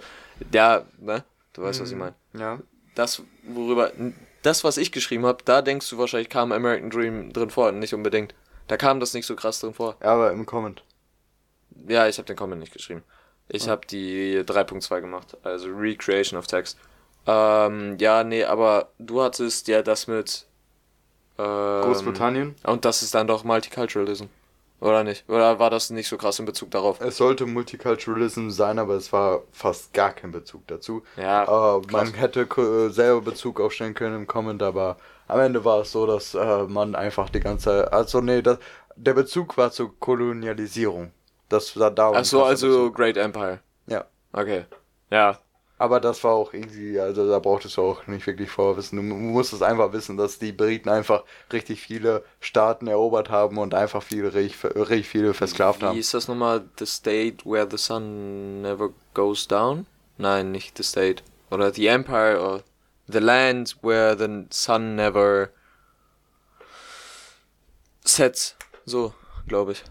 ja, 0.52 0.84
ne? 0.98 1.24
Du 1.54 1.62
weißt, 1.62 1.80
was 1.80 1.90
ich 1.90 1.96
meine. 1.96 2.14
Ja. 2.38 2.60
Das, 2.94 3.22
worüber, 3.42 3.90
das, 4.42 4.64
was 4.64 4.76
ich 4.76 4.92
geschrieben 4.92 5.26
habe, 5.26 5.38
da 5.44 5.62
denkst 5.62 5.88
du 5.90 5.98
wahrscheinlich, 5.98 6.28
kam 6.28 6.52
American 6.52 6.90
Dream 6.90 7.32
drin 7.32 7.50
vor, 7.50 7.72
nicht 7.72 7.94
unbedingt. 7.94 8.34
Da 8.68 8.76
kam 8.76 9.00
das 9.00 9.12
nicht 9.14 9.26
so 9.26 9.34
krass 9.34 9.60
drin 9.60 9.74
vor. 9.74 9.96
Aber 10.00 10.30
im 10.32 10.46
Comment. 10.46 10.82
Ja, 11.88 12.06
ich 12.06 12.18
habe 12.18 12.26
den 12.26 12.36
Comment 12.36 12.60
nicht 12.60 12.72
geschrieben. 12.72 13.02
Ich 13.48 13.68
habe 13.68 13.86
die 13.86 14.38
3.2 14.38 15.00
gemacht, 15.00 15.36
also 15.42 15.68
Recreation 15.68 16.38
of 16.38 16.46
Text. 16.46 16.78
Ähm, 17.26 17.96
ja, 17.98 18.24
nee, 18.24 18.44
aber 18.44 18.92
du 18.98 19.22
hattest 19.22 19.68
ja 19.68 19.82
das 19.82 20.06
mit 20.06 20.46
ähm, 21.42 21.82
Großbritannien. 21.82 22.54
Und 22.64 22.84
das 22.84 23.02
ist 23.02 23.14
dann 23.14 23.26
doch 23.26 23.44
Multiculturalism. 23.44 24.26
Oder 24.80 25.04
nicht? 25.04 25.28
Oder 25.28 25.60
war 25.60 25.70
das 25.70 25.90
nicht 25.90 26.08
so 26.08 26.16
krass 26.16 26.40
in 26.40 26.44
Bezug 26.44 26.72
darauf? 26.72 27.00
Es 27.00 27.16
sollte 27.16 27.46
Multiculturalism 27.46 28.50
sein, 28.50 28.80
aber 28.80 28.94
es 28.94 29.12
war 29.12 29.42
fast 29.52 29.92
gar 29.92 30.10
kein 30.12 30.32
Bezug 30.32 30.66
dazu. 30.66 31.04
Ja, 31.16 31.46
Aber 31.46 31.82
krass. 31.82 31.92
man 31.92 32.14
hätte 32.14 32.40
äh, 32.40 32.88
selber 32.88 33.20
Bezug 33.20 33.60
aufstellen 33.60 33.94
können 33.94 34.16
im 34.16 34.26
Comment, 34.26 34.60
aber 34.60 34.96
am 35.28 35.38
Ende 35.38 35.64
war 35.64 35.82
es 35.82 35.92
so, 35.92 36.04
dass 36.04 36.34
äh, 36.34 36.64
man 36.64 36.96
einfach 36.96 37.30
die 37.30 37.38
ganze 37.38 37.66
Zeit. 37.66 37.92
Also, 37.92 38.20
nee, 38.20 38.42
das, 38.42 38.58
der 38.96 39.14
Bezug 39.14 39.56
war 39.56 39.70
zur 39.70 39.96
Kolonialisierung. 40.00 41.12
Das 41.48 41.78
war 41.78 41.92
da. 41.92 42.10
Ach 42.12 42.24
so, 42.24 42.42
also 42.42 42.90
Great 42.90 43.16
Empire. 43.16 43.60
Ja. 43.86 44.04
Okay. 44.32 44.64
Ja. 45.10 45.38
Aber 45.82 45.98
das 45.98 46.22
war 46.22 46.34
auch 46.34 46.54
irgendwie, 46.54 47.00
also 47.00 47.28
da 47.28 47.40
brauchtest 47.40 47.76
du 47.76 47.82
auch 47.82 48.06
nicht 48.06 48.24
wirklich 48.24 48.48
vorwissen. 48.48 48.98
Du 48.98 49.02
musstest 49.02 49.64
einfach 49.64 49.92
wissen, 49.92 50.16
dass 50.16 50.38
die 50.38 50.52
Briten 50.52 50.88
einfach 50.88 51.24
richtig 51.52 51.80
viele 51.80 52.22
Staaten 52.38 52.86
erobert 52.86 53.30
haben 53.30 53.58
und 53.58 53.74
einfach 53.74 54.00
viele, 54.00 54.32
richtig, 54.32 55.08
viele 55.08 55.34
versklavt 55.34 55.80
Wie 55.80 55.86
haben. 55.86 55.98
ist 55.98 56.14
das 56.14 56.28
nochmal? 56.28 56.62
The 56.78 56.86
state 56.86 57.38
where 57.44 57.66
the 57.68 57.78
sun 57.78 58.62
never 58.62 58.90
goes 59.12 59.48
down? 59.48 59.86
Nein, 60.18 60.52
nicht 60.52 60.76
the 60.76 60.84
state. 60.84 61.24
Oder 61.50 61.74
the 61.74 61.88
empire 61.88 62.40
or 62.40 62.62
the 63.08 63.18
land 63.18 63.76
where 63.82 64.16
the 64.16 64.46
sun 64.50 64.94
never 64.94 65.48
sets. 68.04 68.54
So, 68.84 69.14
glaube 69.48 69.72
ich. 69.72 69.82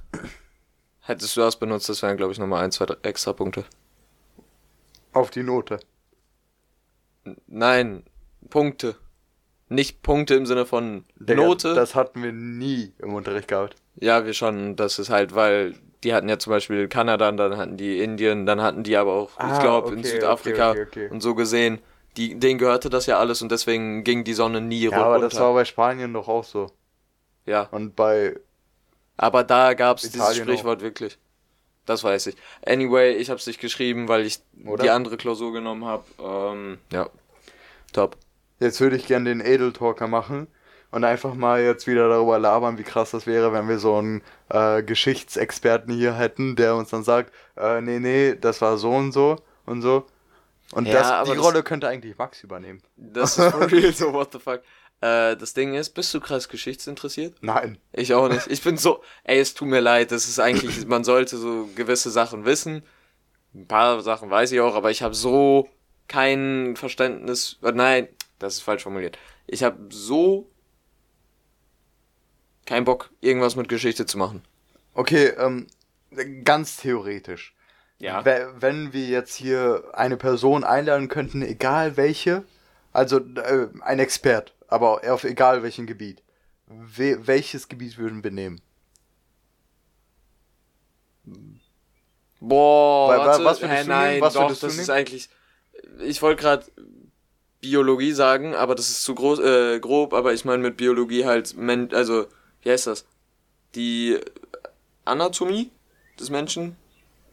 Hättest 1.02 1.36
du 1.36 1.42
das 1.42 1.58
benutzt, 1.58 1.90
das 1.90 2.02
wären, 2.02 2.16
glaube 2.16 2.32
ich, 2.32 2.40
nochmal 2.40 2.64
ein, 2.64 2.72
zwei 2.72 2.86
extra 3.02 3.34
Punkte. 3.34 3.66
Auf 5.14 5.30
die 5.32 5.44
Note. 5.44 5.80
Nein, 7.48 8.04
Punkte. 8.50 8.96
Nicht 9.70 10.02
Punkte 10.02 10.36
im 10.36 10.46
Sinne 10.46 10.66
von 10.66 11.06
Digga, 11.16 11.42
Note. 11.42 11.74
Das 11.76 11.96
hatten 11.96 12.24
wir 12.24 12.32
nie 12.34 12.94
im 13.00 13.14
Unterricht 13.14 13.48
gehabt. 13.48 13.76
Ja, 13.96 14.26
wir 14.26 14.34
schon. 14.34 14.76
Das 14.76 15.00
ist 15.00 15.10
halt, 15.10 15.34
weil 15.36 15.76
die 16.04 16.14
hatten 16.14 16.28
ja 16.28 16.40
zum 16.40 16.52
Beispiel 16.52 16.88
Kanada, 16.88 17.32
dann 17.32 17.58
hatten 17.58 17.78
die 17.78 18.00
Indien, 18.02 18.46
dann 18.46 18.62
hatten 18.62 18.84
die 18.84 18.98
aber 18.98 19.14
auch, 19.14 19.30
ich 19.32 19.40
Ah, 19.40 19.62
glaube, 19.62 19.94
in 19.94 20.00
okay, 20.00 20.08
Südafrika 20.10 20.72
okay, 20.72 20.82
okay, 20.88 21.08
und 21.10 21.22
so 21.22 21.36
gesehen. 21.36 21.80
Die, 22.18 22.38
denen 22.38 22.58
gehörte 22.60 22.90
das 22.90 23.06
ja 23.06 23.20
alles 23.20 23.42
und 23.42 23.52
deswegen 23.52 24.04
ging 24.04 24.26
die 24.26 24.34
Sonne 24.34 24.60
nie 24.60 24.90
Ja, 24.90 24.98
aber 24.98 25.14
runter. 25.14 25.30
das 25.30 25.40
war 25.40 25.54
bei 25.54 25.64
Spanien 25.64 26.12
doch 26.14 26.28
auch 26.28 26.44
so. 26.44 26.68
ja, 27.46 27.64
Und 27.72 27.96
bei. 27.96 28.38
aber 29.16 29.44
da 29.46 29.74
gab 29.76 29.98
es 29.98 30.10
dieses 30.12 30.36
Sprichwort 30.36 30.82
wirklich. 30.82 31.18
Das 31.86 32.04
weiß 32.04 32.28
ich. 32.28 32.36
Anyway, 32.66 33.14
ich 33.14 33.30
habe 33.30 33.40
es 33.40 33.48
nicht 33.48 33.60
geschrieben, 33.60 34.08
weil 34.08 34.26
ich 34.26 34.40
Oder? 34.66 34.84
die 34.84 34.90
andere 34.90 35.18
Klausur 35.18 35.52
genommen 35.52 35.86
habe. 35.86 36.04
Ähm, 36.20 36.78
ja, 36.92 37.10
top. 37.92 38.18
Jetzt 38.60 38.80
würde 38.80 38.96
ich 38.96 39.08
gern 39.08 39.26
den 39.26 39.42
Edeltalker 39.42 40.08
machen 40.08 40.48
und 40.92 41.04
einfach 41.04 41.34
mal 41.34 41.62
jetzt 41.62 41.88
wieder 41.88 42.08
darüber 42.10 42.38
labern, 42.38 42.78
wie 42.78 42.84
krass 42.84 43.12
das 43.12 43.26
wäre, 43.26 43.54
wenn 43.54 43.68
wir 43.68 43.80
so 43.80 43.96
einen 43.96 44.22
äh, 44.50 44.84
Geschichtsexperten 44.84 45.94
hier 45.94 46.14
hätten, 46.14 46.56
der 46.56 46.76
uns 46.76 46.90
dann 46.90 47.04
sagt, 47.04 47.34
äh, 47.58 47.82
nee, 47.82 48.00
nee, 48.00 48.36
das 48.40 48.62
war 48.62 48.78
so 48.78 48.92
und 48.92 49.12
so 49.12 49.38
und 49.66 49.82
so. 49.82 50.06
Und 50.74 50.88
Ja, 50.88 50.94
das, 50.94 51.08
aber 51.12 51.34
die 51.34 51.40
Rolle 51.40 51.64
könnte 51.64 51.88
eigentlich 51.88 52.18
Max 52.18 52.44
übernehmen. 52.44 52.82
Das 52.96 53.38
ist 53.38 53.52
for 53.52 53.70
real 53.72 53.92
so, 53.94 54.14
what 54.14 54.32
the 54.32 54.40
fuck. 54.40 54.62
Äh, 55.02 55.36
das 55.36 55.54
Ding 55.54 55.74
ist, 55.74 55.92
bist 55.92 56.14
du 56.14 56.20
krass 56.20 56.48
geschichtsinteressiert? 56.48 57.38
Nein. 57.42 57.78
Ich 57.92 58.14
auch 58.14 58.30
nicht. 58.30 58.48
Ich 58.48 58.62
bin 58.64 58.78
so, 58.78 59.04
ey, 59.24 59.40
es 59.40 59.54
tut 59.54 59.68
mir 59.68 59.80
leid, 59.82 60.12
das 60.12 60.28
ist 60.28 60.40
eigentlich, 60.40 60.86
man 60.88 61.04
sollte 61.04 61.38
so 61.38 61.68
gewisse 61.76 62.12
Sachen 62.12 62.46
wissen. 62.46 62.84
Ein 63.54 63.68
paar 63.68 64.02
Sachen 64.02 64.30
weiß 64.30 64.52
ich 64.54 64.62
auch, 64.62 64.76
aber 64.76 64.92
ich 64.92 65.02
habe 65.02 65.14
so 65.16 65.68
kein 66.08 66.76
Verständnis, 66.76 67.58
äh, 67.64 67.72
nein, 67.72 68.08
das 68.40 68.56
ist 68.56 68.62
falsch 68.62 68.84
formuliert. 68.84 69.18
Ich 69.48 69.64
habe 69.64 69.78
so 69.90 70.50
keinen 72.66 72.86
Bock, 72.86 73.10
irgendwas 73.22 73.56
mit 73.56 73.70
Geschichte 73.70 74.06
zu 74.06 74.18
machen. 74.18 74.44
Okay, 74.94 75.28
ähm, 75.38 75.68
ganz 76.44 76.78
theoretisch. 76.78 77.54
Ja. 78.00 78.24
We- 78.26 78.54
Wenn 78.60 78.94
wir 78.94 79.06
jetzt 79.08 79.36
hier 79.36 79.84
eine 79.94 80.18
Person 80.18 80.64
einladen 80.64 81.08
könnten, 81.08 81.42
egal 81.42 81.98
welche, 81.98 82.44
also 82.94 83.18
äh, 83.20 83.68
ein 83.82 84.00
Expert, 84.00 84.54
aber 84.68 85.02
auf 85.12 85.24
egal 85.24 85.64
welchem 85.64 85.88
Gebiet, 85.88 86.22
we 86.68 87.26
welches 87.28 87.68
Gebiet 87.68 87.98
würden 87.98 88.24
wir 88.24 88.32
nehmen? 88.32 88.62
Boah, 92.40 93.10
Weil- 93.10 93.20
wa- 93.20 93.26
warte, 93.28 93.46
was 93.46 93.62
würdest 93.62 93.80
hä, 93.80 93.84
du 93.84 93.90
nein, 93.90 94.10
nehmen? 94.12 94.22
Was 94.22 94.34
doch, 94.34 94.48
du 94.48 94.54
das 94.56 94.78
ist 94.78 94.90
eigentlich, 94.90 95.30
ich 96.00 96.22
wollte 96.22 96.42
gerade 96.42 96.66
Biologie 97.62 98.12
sagen, 98.14 98.56
aber 98.56 98.74
das 98.76 98.90
ist 98.90 99.04
zu 99.04 99.14
groß, 99.14 99.40
äh, 99.40 99.80
grob, 99.80 100.14
aber 100.14 100.34
ich 100.34 100.46
meine 100.46 100.64
mit 100.64 100.78
Biologie 100.78 101.26
halt, 101.26 101.56
also, 101.94 102.26
wie 102.64 102.72
heißt 102.72 102.88
das? 102.88 103.06
Die 103.76 104.20
Anatomie 105.06 105.72
des 106.20 106.30
Menschen, 106.32 106.76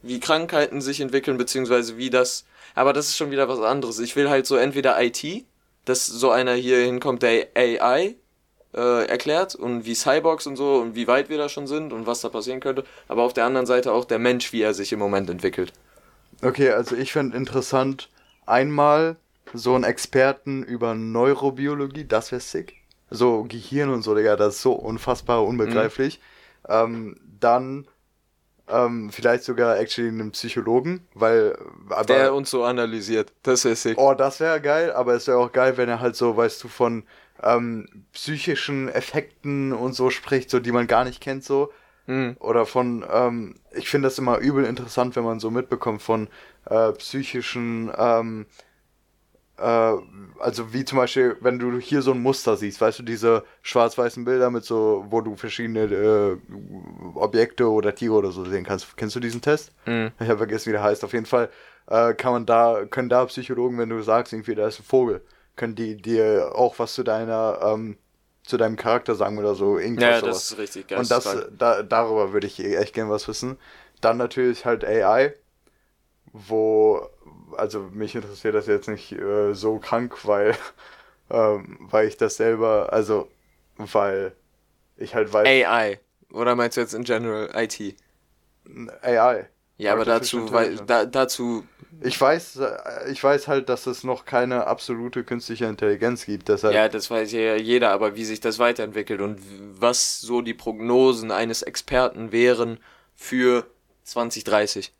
wie 0.01 0.19
Krankheiten 0.19 0.81
sich 0.81 1.01
entwickeln, 1.01 1.37
beziehungsweise 1.37 1.97
wie 1.97 2.09
das, 2.09 2.45
aber 2.75 2.93
das 2.93 3.07
ist 3.07 3.17
schon 3.17 3.31
wieder 3.31 3.49
was 3.49 3.59
anderes. 3.59 3.99
Ich 3.99 4.15
will 4.15 4.29
halt 4.29 4.45
so 4.45 4.55
entweder 4.55 5.01
IT, 5.01 5.45
dass 5.85 6.05
so 6.05 6.31
einer 6.31 6.53
hier 6.53 6.77
hinkommt, 6.77 7.23
der 7.23 7.47
AI 7.55 8.15
äh, 8.73 9.05
erklärt 9.07 9.55
und 9.55 9.85
wie 9.85 9.95
Cyborgs 9.95 10.45
und 10.47 10.55
so 10.55 10.75
und 10.75 10.95
wie 10.95 11.07
weit 11.07 11.29
wir 11.29 11.37
da 11.37 11.49
schon 11.49 11.67
sind 11.67 11.91
und 11.91 12.05
was 12.05 12.21
da 12.21 12.29
passieren 12.29 12.59
könnte, 12.59 12.83
aber 13.07 13.23
auf 13.23 13.33
der 13.33 13.45
anderen 13.45 13.65
Seite 13.65 13.91
auch 13.91 14.05
der 14.05 14.19
Mensch, 14.19 14.53
wie 14.53 14.61
er 14.61 14.73
sich 14.73 14.91
im 14.93 14.99
Moment 14.99 15.29
entwickelt. 15.29 15.73
Okay, 16.41 16.69
also 16.71 16.95
ich 16.95 17.11
finde 17.11 17.35
interessant, 17.35 18.09
einmal 18.45 19.17
so 19.53 19.75
einen 19.75 19.83
Experten 19.83 20.63
über 20.63 20.93
Neurobiologie, 20.93 22.05
das 22.05 22.31
wäre 22.31 22.41
sick. 22.41 22.75
So 23.09 23.43
Gehirn 23.43 23.89
und 23.89 24.03
so, 24.03 24.13
Digga, 24.13 24.35
das 24.35 24.55
ist 24.55 24.61
so 24.61 24.73
unfassbar 24.73 25.43
unbegreiflich. 25.43 26.19
Ähm, 26.67 27.19
dann 27.39 27.87
ähm, 28.69 29.09
vielleicht 29.11 29.43
sogar 29.43 29.79
actually 29.79 30.09
einen 30.09 30.31
Psychologen, 30.31 31.07
weil 31.13 31.57
aber 31.89 32.03
Der 32.05 32.33
uns 32.33 32.49
so 32.49 32.63
analysiert. 32.63 33.33
Das 33.43 33.65
ist 33.65 33.83
sick. 33.83 33.97
Oh, 33.97 34.13
das 34.13 34.39
wäre 34.39 34.61
geil, 34.61 34.91
aber 34.91 35.13
es 35.13 35.27
wäre 35.27 35.37
auch 35.37 35.51
geil, 35.51 35.77
wenn 35.77 35.89
er 35.89 35.99
halt 35.99 36.15
so, 36.15 36.37
weißt 36.37 36.63
du, 36.63 36.67
von 36.67 37.03
ähm, 37.41 37.87
psychischen 38.13 38.89
Effekten 38.89 39.73
und 39.73 39.93
so 39.93 40.09
spricht, 40.09 40.49
so 40.49 40.59
die 40.59 40.71
man 40.71 40.87
gar 40.87 41.05
nicht 41.05 41.21
kennt, 41.21 41.43
so. 41.43 41.71
Hm. 42.05 42.37
Oder 42.39 42.65
von, 42.65 43.05
ähm, 43.11 43.55
ich 43.71 43.89
finde 43.89 44.07
das 44.07 44.17
immer 44.17 44.39
übel 44.39 44.65
interessant, 44.65 45.15
wenn 45.15 45.23
man 45.23 45.39
so 45.39 45.51
mitbekommt 45.51 46.01
von 46.01 46.27
äh, 46.65 46.91
psychischen, 46.93 47.91
ähm, 47.95 48.45
äh, 49.59 49.97
also 50.39 50.73
wie 50.73 50.85
zum 50.85 50.97
Beispiel, 50.97 51.37
wenn 51.41 51.59
du 51.59 51.79
hier 51.79 52.01
so 52.01 52.11
ein 52.11 52.21
Muster 52.21 52.55
siehst, 52.55 52.79
weißt 52.79 52.99
du, 52.99 53.03
diese 53.03 53.43
schwarz-weißen 53.61 54.23
Bilder 54.25 54.49
mit 54.49 54.63
so, 54.63 55.05
wo 55.09 55.21
du 55.21 55.35
verschiedene 55.35 55.81
äh, 55.81 56.37
Objekte 57.15 57.69
oder 57.69 57.93
Tiere 57.93 58.13
oder 58.13 58.31
so 58.31 58.45
sehen 58.45 58.63
kannst. 58.63 58.95
Kennst 58.97 59.15
du 59.15 59.19
diesen 59.19 59.41
Test? 59.41 59.71
Hm. 59.85 60.11
Ich 60.19 60.27
habe 60.27 60.37
vergessen, 60.37 60.67
wie 60.67 60.73
der 60.73 60.83
heißt. 60.83 61.03
Auf 61.03 61.13
jeden 61.13 61.25
Fall 61.25 61.49
äh, 61.87 62.13
kann 62.13 62.31
man 62.31 62.45
da, 62.45 62.85
können 62.89 63.09
da 63.09 63.25
Psychologen, 63.25 63.77
wenn 63.77 63.89
du 63.89 64.01
sagst, 64.01 64.33
irgendwie, 64.33 64.55
da 64.55 64.67
ist 64.67 64.79
ein 64.79 64.83
Vogel, 64.85 65.21
können 65.55 65.75
die 65.75 65.97
dir 65.97 66.51
auch 66.55 66.79
was 66.79 66.93
zu 66.93 67.03
deiner, 67.03 67.59
ähm, 67.61 67.97
zu 68.43 68.57
deinem 68.57 68.75
Charakter 68.77 69.15
sagen 69.15 69.37
oder 69.37 69.55
so. 69.55 69.77
Irgendwas 69.77 70.03
Ja, 70.03 70.19
sowas. 70.19 70.35
das 70.35 70.51
ist 70.51 70.57
richtig 70.57 70.87
geil. 70.87 70.99
Und 70.99 71.11
das, 71.11 71.27
da, 71.57 71.83
darüber 71.83 72.33
würde 72.33 72.47
ich 72.47 72.59
echt 72.59 72.93
gern 72.93 73.09
was 73.09 73.27
wissen. 73.27 73.57
Dann 74.01 74.17
natürlich 74.17 74.65
halt 74.65 74.85
AI, 74.85 75.33
wo, 76.31 77.01
also 77.57 77.89
mich 77.91 78.15
interessiert 78.15 78.55
das 78.55 78.67
jetzt 78.67 78.87
nicht 78.87 79.11
äh, 79.11 79.53
so 79.53 79.77
krank, 79.79 80.25
weil, 80.25 80.55
ähm, 81.29 81.77
weil 81.81 82.07
ich 82.07 82.17
das 82.17 82.37
selber, 82.37 82.91
also, 82.91 83.29
weil 83.77 84.33
ich 84.97 85.15
halt 85.15 85.31
weiß, 85.31 85.47
AI. 85.47 85.99
Oder 86.31 86.55
meinst 86.55 86.77
du 86.77 86.81
jetzt 86.81 86.93
in 86.93 87.03
general 87.03 87.49
IT? 87.55 87.95
AI. 89.01 89.49
Ja, 89.77 89.93
aber 89.93 90.03
dazu, 90.03 90.51
weil, 90.51 90.75
da, 90.75 91.05
dazu, 91.05 91.65
Ich 92.01 92.19
weiß, 92.19 92.57
äh, 92.57 93.11
ich 93.11 93.23
weiß 93.23 93.47
halt, 93.47 93.69
dass 93.69 93.87
es 93.87 94.03
noch 94.03 94.25
keine 94.25 94.67
absolute 94.67 95.23
künstliche 95.23 95.65
Intelligenz 95.65 96.25
gibt. 96.25 96.49
Deshalb, 96.49 96.73
ja, 96.75 96.89
das 96.89 97.09
weiß 97.09 97.31
ja 97.31 97.55
jeder, 97.55 97.91
aber 97.91 98.15
wie 98.17 98.25
sich 98.25 98.41
das 98.41 98.59
weiterentwickelt 98.59 99.21
und 99.21 99.39
was 99.79 100.19
so 100.19 100.41
die 100.41 100.53
Prognosen 100.53 101.31
eines 101.31 101.61
Experten 101.61 102.33
wären 102.33 102.79
für 103.15 103.65
2030. 104.03 104.93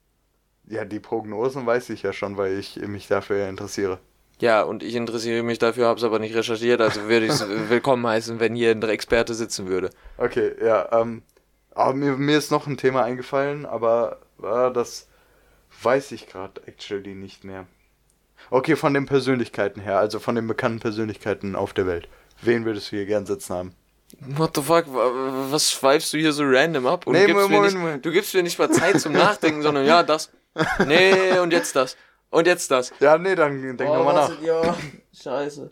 ja, 0.69 0.85
die 0.85 0.99
Prognosen 0.99 1.65
weiß 1.65 1.89
ich 1.89 2.03
ja 2.03 2.13
schon, 2.13 2.37
weil 2.37 2.57
ich 2.57 2.77
mich 2.77 3.07
dafür 3.07 3.37
ja 3.37 3.49
interessiere. 3.49 3.99
Ja, 4.39 4.61
und 4.61 4.83
ich 4.83 4.95
interessiere 4.95 5.43
mich 5.43 5.59
dafür, 5.59 5.87
habe 5.87 5.97
es 5.97 6.03
aber 6.05 6.17
nicht 6.19 6.33
recherchiert, 6.33 6.79
also 6.79 7.03
würde 7.09 7.25
ich 7.25 7.31
es 7.33 7.45
willkommen 7.69 8.07
heißen, 8.07 8.39
wenn 8.39 8.55
hier 8.55 8.71
ein 8.71 8.81
Experte 8.83 9.33
sitzen 9.33 9.67
würde. 9.67 9.89
Okay, 10.17 10.53
ja, 10.63 10.87
ähm, 11.01 11.23
aber 11.71 11.93
mir, 11.93 12.13
mir 12.17 12.37
ist 12.37 12.49
noch 12.51 12.65
ein 12.67 12.77
Thema 12.77 13.03
eingefallen, 13.03 13.65
aber 13.65 14.21
äh, 14.41 14.71
das 14.71 15.07
weiß 15.83 16.13
ich 16.13 16.27
gerade 16.27 16.61
actually 16.67 17.15
nicht 17.15 17.43
mehr. 17.43 17.65
Okay, 18.49 18.77
von 18.77 18.93
den 18.93 19.05
Persönlichkeiten 19.05 19.81
her, 19.81 19.99
also 19.99 20.19
von 20.19 20.35
den 20.35 20.47
bekannten 20.47 20.79
Persönlichkeiten 20.79 21.55
auf 21.57 21.73
der 21.73 21.85
Welt. 21.87 22.07
Wen 22.41 22.63
würdest 22.63 22.91
du 22.91 22.95
hier 22.95 23.05
gern 23.05 23.25
sitzen 23.25 23.53
haben? 23.53 23.73
What 24.21 24.55
the 24.55 24.61
fuck, 24.63 24.85
wa- 24.93 25.11
was 25.51 25.69
schweifst 25.71 26.13
du 26.13 26.17
hier 26.17 26.31
so 26.31 26.43
random 26.45 26.87
ab? 26.87 27.05
Und 27.05 27.13
Nee, 27.13 27.25
gibst 27.25 27.41
Moment, 27.49 27.63
nicht, 27.65 27.77
Moment. 27.77 28.05
Du 28.05 28.11
gibst 28.11 28.33
mir 28.33 28.41
nicht 28.41 28.57
mal 28.57 28.71
Zeit 28.71 28.99
zum 29.01 29.11
Nachdenken, 29.11 29.61
sondern 29.61 29.85
ja, 29.85 30.01
das. 30.01 30.31
Nee, 30.85 31.39
und 31.39 31.51
jetzt 31.51 31.75
das. 31.75 31.95
Und 32.29 32.47
jetzt 32.47 32.69
das. 32.71 32.91
Ja, 32.99 33.17
nee, 33.17 33.35
dann 33.35 33.77
denk 33.77 33.89
Oh, 33.89 33.97
nochmal 33.97 34.15
nach. 34.15 34.41
Ja, 34.41 34.75
scheiße. 35.13 35.71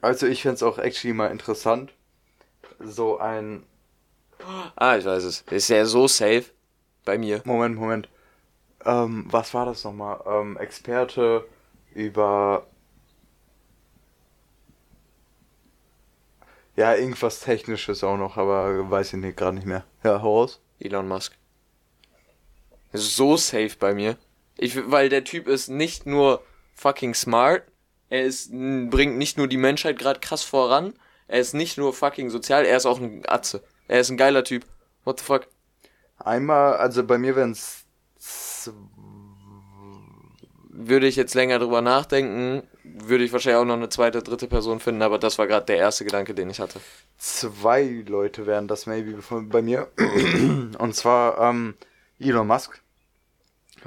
Also 0.00 0.26
ich 0.26 0.42
find's 0.42 0.62
auch 0.62 0.78
actually 0.78 1.14
mal 1.14 1.30
interessant, 1.30 1.92
so 2.78 3.18
ein... 3.18 3.64
Ah, 4.76 4.96
ich 4.96 5.04
weiß 5.04 5.24
es. 5.24 5.42
Ist 5.50 5.68
ja 5.68 5.84
so 5.84 6.08
safe 6.08 6.44
bei 7.04 7.18
mir. 7.18 7.42
Moment, 7.44 7.76
Moment. 7.76 8.08
Ähm, 8.84 9.26
was 9.30 9.54
war 9.54 9.66
das 9.66 9.84
nochmal? 9.84 10.20
Ähm, 10.26 10.56
Experte 10.56 11.46
über... 11.94 12.66
Ja, 16.74 16.94
irgendwas 16.94 17.40
Technisches 17.40 18.02
auch 18.02 18.16
noch, 18.16 18.36
aber 18.36 18.90
weiß 18.90 19.12
ich 19.12 19.18
nicht, 19.20 19.36
gerade 19.36 19.56
nicht 19.56 19.66
mehr. 19.66 19.84
Ja, 20.02 20.22
hau 20.22 20.40
raus. 20.40 20.60
Elon 20.78 21.06
Musk. 21.06 21.36
So 22.92 23.36
safe 23.36 23.76
bei 23.78 23.94
mir. 23.94 24.16
Ich, 24.58 24.90
weil 24.90 25.08
der 25.08 25.24
Typ 25.24 25.48
ist 25.48 25.68
nicht 25.68 26.06
nur 26.06 26.42
fucking 26.74 27.14
smart, 27.14 27.62
er 28.08 28.24
ist, 28.24 28.50
bringt 28.50 29.16
nicht 29.16 29.38
nur 29.38 29.48
die 29.48 29.56
Menschheit 29.56 29.98
gerade 29.98 30.20
krass 30.20 30.42
voran, 30.42 30.92
er 31.28 31.40
ist 31.40 31.54
nicht 31.54 31.78
nur 31.78 31.94
fucking 31.94 32.28
sozial, 32.28 32.66
er 32.66 32.76
ist 32.76 32.86
auch 32.86 33.00
ein 33.00 33.22
Atze. 33.26 33.62
Er 33.88 34.00
ist 34.00 34.10
ein 34.10 34.16
geiler 34.16 34.44
Typ. 34.44 34.64
What 35.04 35.20
the 35.20 35.24
fuck? 35.24 35.48
Einmal, 36.18 36.76
also 36.76 37.04
bei 37.04 37.18
mir 37.18 37.34
wären 37.34 37.52
es 37.52 37.84
Würde 40.68 41.06
ich 41.06 41.16
jetzt 41.16 41.34
länger 41.34 41.58
drüber 41.58 41.80
nachdenken, 41.80 42.68
würde 42.84 43.24
ich 43.24 43.32
wahrscheinlich 43.32 43.60
auch 43.60 43.64
noch 43.64 43.74
eine 43.74 43.88
zweite, 43.88 44.22
dritte 44.22 44.46
Person 44.46 44.80
finden, 44.80 45.02
aber 45.02 45.18
das 45.18 45.38
war 45.38 45.46
gerade 45.46 45.66
der 45.66 45.78
erste 45.78 46.04
Gedanke, 46.04 46.34
den 46.34 46.50
ich 46.50 46.60
hatte. 46.60 46.80
zwei 47.18 48.04
Leute 48.06 48.46
wären 48.46 48.68
das 48.68 48.86
maybe 48.86 49.18
bei 49.48 49.62
mir. 49.62 49.88
Und 50.78 50.94
zwar 50.94 51.38
ähm, 51.40 51.74
Elon 52.18 52.46
Musk 52.46 52.80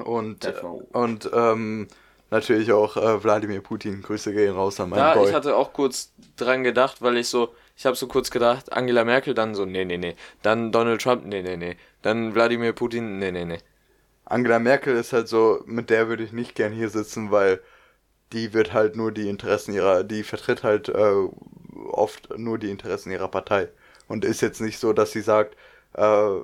und, 0.04 0.46
und 0.92 1.30
ähm, 1.34 1.88
natürlich 2.30 2.72
auch 2.72 2.98
äh, 2.98 3.24
Wladimir 3.24 3.62
Putin. 3.62 4.02
Grüße 4.02 4.34
gehen 4.34 4.54
raus 4.54 4.80
an 4.80 4.90
meinen 4.90 5.00
Ja, 5.00 5.14
Boy. 5.14 5.30
ich 5.30 5.34
hatte 5.34 5.56
auch 5.56 5.74
kurz 5.74 6.12
dran 6.38 6.64
gedacht, 6.64 7.02
weil 7.02 7.18
ich 7.18 7.28
so, 7.30 7.54
ich 7.78 7.86
habe 7.86 7.96
so 7.96 8.08
kurz 8.08 8.32
gedacht, 8.32 8.72
Angela 8.74 9.04
Merkel, 9.06 9.34
dann 9.34 9.56
so, 9.56 9.66
nee, 9.66 9.86
nee, 9.86 9.98
nee. 9.98 10.16
Dann 10.42 10.72
Donald 10.72 11.02
Trump, 11.02 11.26
nee, 11.26 11.42
nee, 11.42 11.58
nee. 11.58 11.78
Dann 12.02 12.34
Wladimir 12.36 12.74
Putin, 12.74 13.20
nee, 13.20 13.32
nee, 13.32 13.46
nee. 13.46 13.60
Angela 14.26 14.60
Merkel 14.60 14.96
ist 14.96 15.14
halt 15.14 15.28
so, 15.28 15.62
mit 15.66 15.90
der 15.90 16.08
würde 16.08 16.24
ich 16.24 16.32
nicht 16.32 16.56
gern 16.56 16.74
hier 16.74 16.90
sitzen, 16.90 17.32
weil 17.32 17.62
die 18.34 18.54
wird 18.54 18.74
halt 18.74 18.96
nur 18.98 19.12
die 19.12 19.30
Interessen 19.30 19.74
ihrer, 19.74 20.04
die 20.04 20.24
vertritt 20.24 20.64
halt 20.64 20.90
äh, 20.90 21.14
oft 21.92 22.38
nur 22.38 22.60
die 22.60 22.72
Interessen 22.72 23.12
ihrer 23.12 23.30
Partei. 23.30 23.70
Und 24.08 24.26
ist 24.26 24.42
jetzt 24.42 24.62
nicht 24.62 24.80
so, 24.80 24.94
dass 24.94 25.12
sie 25.14 25.22
sagt, 25.22 25.56
äh, 25.94 26.40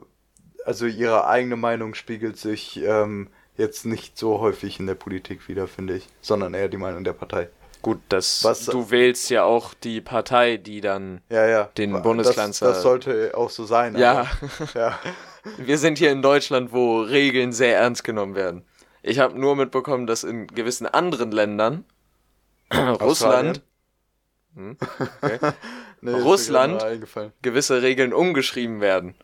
also 0.66 0.86
ihre 0.86 1.28
eigene 1.28 1.56
Meinung 1.56 1.94
spiegelt 1.94 2.38
sich 2.38 2.78
ähm, 2.84 3.30
jetzt 3.58 3.86
nicht 3.86 4.18
so 4.18 4.40
häufig 4.40 4.80
in 4.80 4.88
der 4.88 4.96
Politik 4.96 5.48
wieder, 5.48 5.68
finde 5.68 5.96
ich, 5.98 6.08
sondern 6.22 6.54
eher 6.54 6.70
die 6.70 6.78
Meinung 6.78 7.04
der 7.04 7.14
Partei. 7.14 7.50
Gut, 7.82 8.00
das, 8.10 8.44
Was- 8.44 8.66
du 8.66 8.92
wählst 8.92 9.30
ja 9.32 9.44
auch 9.44 9.74
die 9.74 10.02
Partei, 10.02 10.58
die 10.58 10.82
dann, 10.82 11.22
Ja, 11.30 11.48
ja. 11.48 11.64
Den 11.78 11.94
Das- 11.94 12.04
Bundeskanzler- 12.04 12.68
Das, 12.68 12.82
sollte 12.84 13.32
auch 13.36 13.50
so 13.50 13.66
sein. 13.66 13.98
ja, 13.98 14.28
ja. 14.76 15.00
wir 15.58 15.78
sind 15.80 15.98
hier 15.98 16.12
in 16.12 16.22
Deutschland, 16.22 16.72
wo 16.74 17.02
Regeln 17.02 17.52
sehr 17.54 17.78
ernst 17.78 18.04
genommen 18.04 18.36
werden. 18.36 18.64
Ich 19.02 19.18
habe 19.18 19.40
nur 19.40 19.56
mitbekommen, 19.56 20.06
dass 20.06 20.24
in 20.24 20.46
gewissen 20.46 20.86
anderen 20.86 21.32
Ländern, 21.32 21.86
Russland, 22.74 23.64
hm, 24.56 24.78
okay, 25.24 25.40
Nee, 26.02 26.12
Russland? 26.14 26.84
gewisse 27.42 27.82
Regeln 27.82 28.14
umgeschrieben 28.14 28.80
werden. 28.82 29.16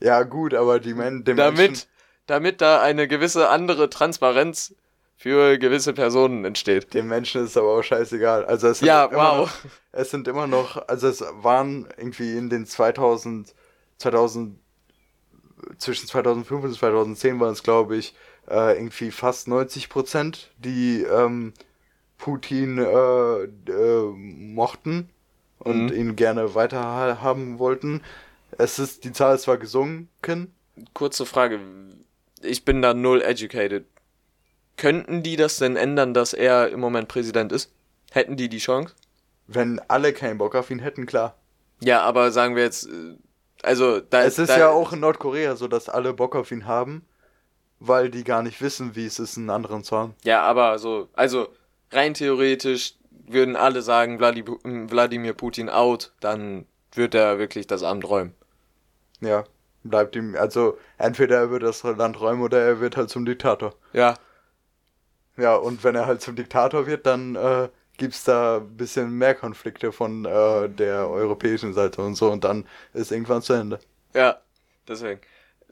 Ja, 0.00 0.22
gut, 0.22 0.54
aber 0.54 0.78
die 0.80 0.94
Men 0.94 1.24
damit, 1.24 1.56
Menschen, 1.56 1.88
damit 2.26 2.60
da 2.60 2.80
eine 2.82 3.08
gewisse 3.08 3.48
andere 3.48 3.88
Transparenz 3.90 4.74
für 5.16 5.58
gewisse 5.58 5.92
Personen 5.94 6.44
entsteht. 6.44 6.92
den 6.94 7.06
Menschen 7.08 7.44
ist 7.44 7.56
aber 7.56 7.78
auch 7.78 7.82
scheißegal. 7.82 8.44
Also 8.44 8.68
es 8.68 8.78
sind 8.80 8.88
Ja, 8.88 9.04
immer 9.06 9.38
wow. 9.38 9.64
Noch, 9.64 9.70
es 9.92 10.10
sind 10.10 10.28
immer 10.28 10.46
noch, 10.46 10.88
also 10.88 11.08
es 11.08 11.20
waren 11.42 11.88
irgendwie 11.96 12.36
in 12.36 12.50
den 12.50 12.66
2000, 12.66 13.54
2000, 13.98 14.58
zwischen 15.78 16.06
2005 16.06 16.64
und 16.64 16.74
2010 16.74 17.40
waren 17.40 17.52
es, 17.52 17.62
glaube 17.62 17.96
ich, 17.96 18.14
äh, 18.48 18.76
irgendwie 18.76 19.10
fast 19.10 19.48
90 19.48 19.88
Prozent, 19.88 20.50
die 20.58 21.02
ähm, 21.02 21.52
Putin 22.18 22.78
äh, 22.78 23.44
äh, 23.44 24.12
mochten 24.14 25.10
und 25.58 25.90
Mhm. 25.90 25.96
ihn 25.96 26.16
gerne 26.16 26.54
weiter 26.54 26.82
ha- 26.84 27.18
haben 27.22 27.58
wollten. 27.58 28.02
Es 28.58 28.78
ist, 28.78 29.04
die 29.04 29.12
Zahl 29.12 29.34
ist 29.36 29.42
zwar 29.42 29.58
gesunken, 29.58 30.52
Kurze 30.92 31.24
Frage. 31.24 31.58
Ich 32.42 32.64
bin 32.66 32.82
da 32.82 32.92
null 32.92 33.22
educated. 33.22 33.86
Könnten 34.76 35.22
die 35.22 35.36
das 35.36 35.56
denn 35.56 35.76
ändern, 35.76 36.12
dass 36.12 36.34
er 36.34 36.68
im 36.68 36.80
Moment 36.80 37.08
Präsident 37.08 37.50
ist? 37.50 37.72
Hätten 38.10 38.36
die 38.36 38.50
die 38.50 38.58
Chance? 38.58 38.94
wenn 39.46 39.80
alle 39.88 40.12
keinen 40.12 40.38
Bock 40.38 40.54
auf 40.54 40.70
ihn 40.70 40.78
hätten, 40.78 41.06
klar. 41.06 41.36
Ja, 41.80 42.02
aber 42.02 42.30
sagen 42.30 42.56
wir 42.56 42.62
jetzt, 42.62 42.86
äh, 42.86 43.16
also 43.62 44.00
da 44.00 44.22
Es 44.22 44.38
ist 44.38 44.50
da, 44.50 44.58
ja 44.58 44.68
auch 44.70 44.92
in 44.92 45.00
Nordkorea 45.00 45.56
so, 45.56 45.68
dass 45.68 45.88
alle 45.88 46.12
Bock 46.12 46.34
auf 46.36 46.50
ihn 46.50 46.66
haben, 46.66 47.06
weil 47.78 48.10
die 48.10 48.24
gar 48.24 48.42
nicht 48.42 48.60
wissen, 48.60 48.96
wie 48.96 49.06
es 49.06 49.18
ist, 49.18 49.36
einen 49.36 49.50
anderen 49.50 49.84
zu 49.84 49.96
haben. 49.96 50.14
Ja, 50.24 50.42
aber 50.42 50.78
so, 50.78 51.08
also 51.12 51.48
rein 51.92 52.14
theoretisch 52.14 52.94
würden 53.10 53.56
alle 53.56 53.82
sagen, 53.82 54.20
Wladimir 54.20 55.32
Putin 55.34 55.68
out, 55.68 56.12
dann 56.20 56.66
wird 56.92 57.14
er 57.14 57.38
wirklich 57.38 57.66
das 57.66 57.82
Amt 57.82 58.08
räumen. 58.08 58.34
Ja, 59.20 59.44
bleibt 59.82 60.16
ihm, 60.16 60.36
also 60.36 60.78
entweder 60.98 61.38
er 61.38 61.50
wird 61.50 61.62
das 61.62 61.82
Land 61.82 62.20
räumen 62.20 62.42
oder 62.42 62.60
er 62.60 62.80
wird 62.80 62.96
halt 62.96 63.10
zum 63.10 63.24
Diktator. 63.24 63.74
Ja, 63.92 64.14
Ja, 65.36 65.54
und 65.56 65.84
wenn 65.84 65.94
er 65.94 66.06
halt 66.06 66.22
zum 66.22 66.34
Diktator 66.36 66.86
wird, 66.86 67.06
dann 67.06 67.36
äh, 67.36 67.68
gibt's 67.98 68.24
da 68.24 68.58
ein 68.58 68.76
bisschen 68.76 69.10
mehr 69.12 69.34
Konflikte 69.34 69.92
von 69.92 70.24
äh, 70.24 70.68
der 70.68 71.08
europäischen 71.08 71.72
Seite 71.72 72.02
und 72.02 72.14
so 72.14 72.30
und 72.30 72.44
dann 72.44 72.66
ist 72.94 73.12
irgendwann 73.12 73.42
zu 73.42 73.52
Ende. 73.54 73.78
ja, 74.14 74.40
deswegen. 74.88 75.20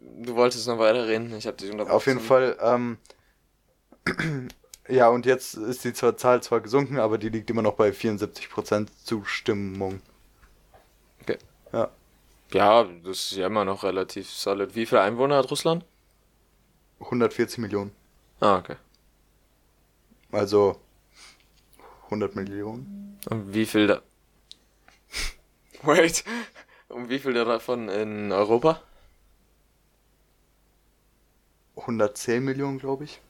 Du 0.00 0.34
wolltest 0.34 0.66
noch 0.68 0.78
weiterreden, 0.78 1.34
ich 1.34 1.46
habe 1.46 1.56
dich 1.56 1.70
unterbrochen. 1.70 1.96
Auf 1.96 2.06
jeden 2.06 2.20
Fall, 2.20 2.58
ähm, 2.60 2.98
ja, 4.88 5.08
und 5.08 5.24
jetzt 5.24 5.54
ist 5.54 5.84
die 5.84 5.94
Zahl 5.94 6.42
zwar 6.42 6.60
gesunken, 6.60 6.98
aber 6.98 7.16
die 7.16 7.30
liegt 7.30 7.48
immer 7.48 7.62
noch 7.62 7.74
bei 7.74 7.90
74% 7.90 8.88
Zustimmung. 9.02 10.02
Okay. 11.22 11.38
Ja. 11.72 11.90
Ja, 12.54 12.84
das 12.84 13.32
ist 13.32 13.32
ja 13.32 13.48
immer 13.48 13.64
noch 13.64 13.82
relativ 13.82 14.30
solid. 14.30 14.74
Wie 14.76 14.86
viele 14.86 15.00
Einwohner 15.02 15.36
hat 15.38 15.50
Russland? 15.50 15.84
140 17.00 17.58
Millionen. 17.58 17.90
Ah, 18.40 18.58
okay. 18.58 18.76
Also 20.30 20.80
100 22.10 22.36
Millionen. 22.36 23.18
Und 23.28 23.52
wie 23.52 23.66
viel 23.66 23.88
da... 23.88 24.02
Wait. 25.82 26.24
Und 26.88 27.08
wie 27.08 27.18
viel 27.18 27.34
davon 27.34 27.88
in 27.88 28.30
Europa? 28.30 28.80
110 31.76 32.44
Millionen, 32.44 32.78
glaube 32.78 33.04
ich. 33.04 33.20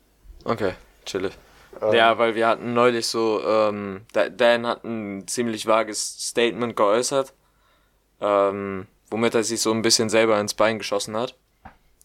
Okay, 0.45 0.75
chillig. 1.07 1.33
Ähm, 1.81 1.95
Ja, 1.95 2.19
weil 2.19 2.35
wir 2.35 2.47
hatten 2.47 2.75
neulich 2.75 3.07
so, 3.07 3.43
ähm, 3.43 4.03
Da- 4.13 4.29
Dan 4.29 4.67
hat 4.67 4.85
ein 4.85 5.27
ziemlich 5.27 5.67
vages 5.67 6.29
Statement 6.29 6.77
geäußert, 6.77 7.33
ähm, 8.21 8.87
womit 9.15 9.37
er 9.37 9.45
sich 9.45 9.61
so 9.61 9.71
ein 9.71 9.83
bisschen 9.83 10.11
selber 10.11 10.41
ins 10.41 10.55
Bein 10.55 10.79
geschossen 10.79 11.17
hat. 11.17 11.37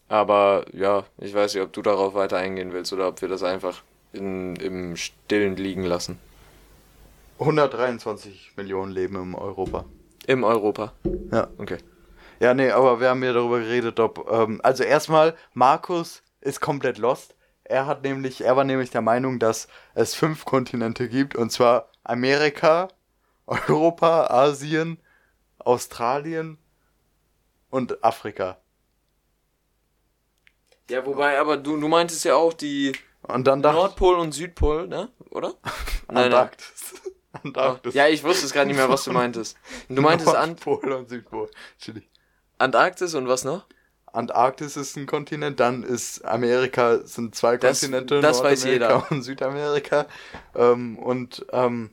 Aber 0.06 0.64
ja, 0.72 1.02
ich 1.18 1.34
weiß 1.34 1.52
nicht, 1.54 1.62
ob 1.64 1.72
du 1.72 1.82
darauf 1.82 2.14
weiter 2.14 2.36
eingehen 2.36 2.72
willst 2.72 2.92
oder 2.92 3.08
ob 3.08 3.20
wir 3.20 3.26
das 3.26 3.42
einfach 3.42 3.82
in, 4.12 4.54
im 4.54 4.94
Stillen 4.94 5.56
liegen 5.56 5.82
lassen. 5.82 6.20
123 7.40 8.52
Millionen 8.54 8.92
leben 8.92 9.16
in 9.16 9.34
Europa. 9.34 9.86
Im 10.28 10.44
Europa. 10.44 10.92
Ja. 11.32 11.48
Okay. 11.58 11.78
Ja, 12.38 12.54
nee, 12.54 12.70
aber 12.70 13.00
wir 13.00 13.08
haben 13.08 13.24
ja 13.24 13.32
darüber 13.32 13.58
geredet, 13.58 13.98
ob. 13.98 14.30
Ähm, 14.30 14.60
also 14.62 14.84
erstmal, 14.84 15.34
Markus 15.52 16.22
ist 16.40 16.60
komplett 16.60 16.98
lost. 16.98 17.34
Er 17.64 17.86
hat 17.86 18.04
nämlich, 18.04 18.44
er 18.44 18.54
war 18.54 18.62
nämlich 18.62 18.90
der 18.90 19.02
Meinung, 19.02 19.40
dass 19.40 19.66
es 19.94 20.14
fünf 20.14 20.44
Kontinente 20.44 21.08
gibt, 21.08 21.34
und 21.34 21.50
zwar 21.50 21.90
Amerika, 22.04 22.86
Europa, 23.48 24.28
Asien, 24.28 24.98
Australien 25.58 26.56
und 27.70 28.02
Afrika. 28.04 28.58
Ja, 30.90 31.04
wobei, 31.06 31.38
aber 31.38 31.56
du, 31.56 31.78
du 31.78 31.88
meintest 31.88 32.24
ja 32.24 32.34
auch 32.34 32.52
die 32.52 32.92
Und 33.22 33.46
dann 33.46 33.62
dachte 33.62 33.76
Nordpol 33.76 34.16
und 34.18 34.32
Südpol, 34.32 34.88
ne? 34.88 35.08
Oder? 35.30 35.54
Antarktis. 36.08 36.94
Antarktis. 37.44 37.94
Ja, 37.94 38.08
ich 38.08 38.24
wusste 38.24 38.46
es 38.46 38.52
gerade 38.52 38.66
nicht 38.66 38.76
mehr, 38.76 38.88
was 38.88 39.04
du 39.04 39.12
meintest. 39.12 39.56
Du 39.88 40.02
meintest 40.02 40.32
Nordpol 40.32 40.92
und 40.92 41.08
Südpol. 41.08 41.48
Chili. 41.78 42.02
Antarktis 42.58 43.14
und 43.14 43.28
was 43.28 43.44
noch? 43.44 43.66
Antarktis 44.12 44.76
ist 44.76 44.96
ein 44.96 45.06
Kontinent, 45.06 45.60
dann 45.60 45.84
ist 45.84 46.24
Amerika, 46.24 46.98
sind 47.04 47.36
zwei 47.36 47.56
Das- 47.56 47.80
Kontinente, 47.80 48.20
das 48.20 48.42
weiß 48.42 48.64
Nordamerika 48.64 48.96
jeder. 48.98 49.10
und 49.12 49.22
Südamerika. 49.22 50.06
Ähm, 50.56 50.98
und 50.98 51.46
ähm, 51.52 51.90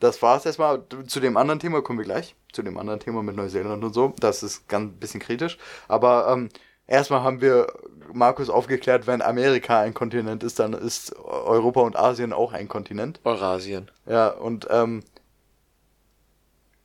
das 0.00 0.20
war's 0.22 0.46
erstmal. 0.46 0.82
Zu 1.06 1.20
dem 1.20 1.36
anderen 1.36 1.60
Thema 1.60 1.82
kommen 1.82 1.98
wir 1.98 2.06
gleich. 2.06 2.34
Zu 2.52 2.62
dem 2.62 2.78
anderen 2.78 3.00
Thema 3.00 3.22
mit 3.22 3.36
Neuseeland 3.36 3.84
und 3.84 3.94
so. 3.94 4.14
Das 4.18 4.42
ist 4.42 4.68
ganz 4.68 4.98
bisschen 4.98 5.20
kritisch. 5.20 5.58
Aber 5.88 6.28
ähm, 6.32 6.48
erstmal 6.86 7.22
haben 7.22 7.40
wir 7.40 7.68
Markus 8.12 8.50
aufgeklärt, 8.50 9.06
wenn 9.06 9.22
Amerika 9.22 9.80
ein 9.80 9.94
Kontinent 9.94 10.42
ist, 10.42 10.58
dann 10.58 10.72
ist 10.72 11.14
Europa 11.16 11.80
und 11.80 11.96
Asien 11.96 12.32
auch 12.32 12.52
ein 12.52 12.66
Kontinent. 12.68 13.20
Eurasien. 13.24 13.90
Ja, 14.06 14.28
und 14.28 14.66
ähm, 14.70 15.04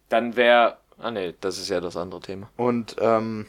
Dann 0.09 0.35
wäre. 0.35 0.77
Ah 0.97 1.11
ne, 1.11 1.33
das 1.41 1.57
ist 1.57 1.69
ja 1.69 1.81
das 1.81 1.97
andere 1.97 2.21
Thema. 2.21 2.49
Und 2.55 2.95
ähm, 2.99 3.47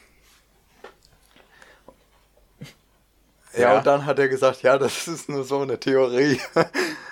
ja. 3.52 3.60
Ja. 3.60 3.78
und 3.78 3.86
dann 3.86 4.04
hat 4.04 4.18
er 4.18 4.28
gesagt, 4.28 4.62
ja, 4.62 4.78
das 4.78 5.06
ist 5.08 5.28
nur 5.28 5.44
so 5.44 5.60
eine 5.60 5.78
Theorie. 5.78 6.40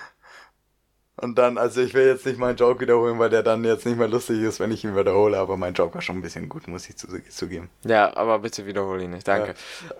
und 1.17 1.37
dann, 1.37 1.57
also 1.57 1.81
ich 1.81 1.93
will 1.93 2.05
jetzt 2.07 2.25
nicht 2.25 2.37
meinen 2.37 2.57
Joke 2.57 2.81
wiederholen, 2.81 3.17
weil 3.19 3.29
der 3.29 3.43
dann 3.43 3.63
jetzt 3.63 3.85
nicht 3.85 3.97
mehr 3.97 4.07
lustig 4.07 4.41
ist, 4.41 4.59
wenn 4.59 4.71
ich 4.71 4.83
ihn 4.83 4.95
wiederhole, 4.95 5.37
aber 5.37 5.55
mein 5.57 5.73
Joke 5.73 5.93
war 5.95 6.01
schon 6.01 6.17
ein 6.17 6.21
bisschen 6.21 6.49
gut, 6.49 6.67
muss 6.67 6.89
ich 6.89 6.97
zu, 6.97 7.07
zugeben. 7.29 7.69
Ja, 7.85 8.15
aber 8.15 8.39
bitte 8.39 8.65
wiederhole 8.65 9.03
ihn 9.03 9.11
nicht, 9.11 9.27
danke. 9.27 9.53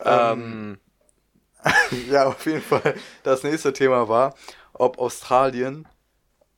Ja. 0.04 0.34
Ähm, 0.34 0.78
ja, 2.10 2.25
auf 2.28 2.45
jeden 2.45 2.62
Fall. 2.62 2.95
Das 3.23 3.43
nächste 3.43 3.73
Thema 3.73 4.08
war, 4.10 4.36
ob 4.73 4.99
Australien, 4.99 5.88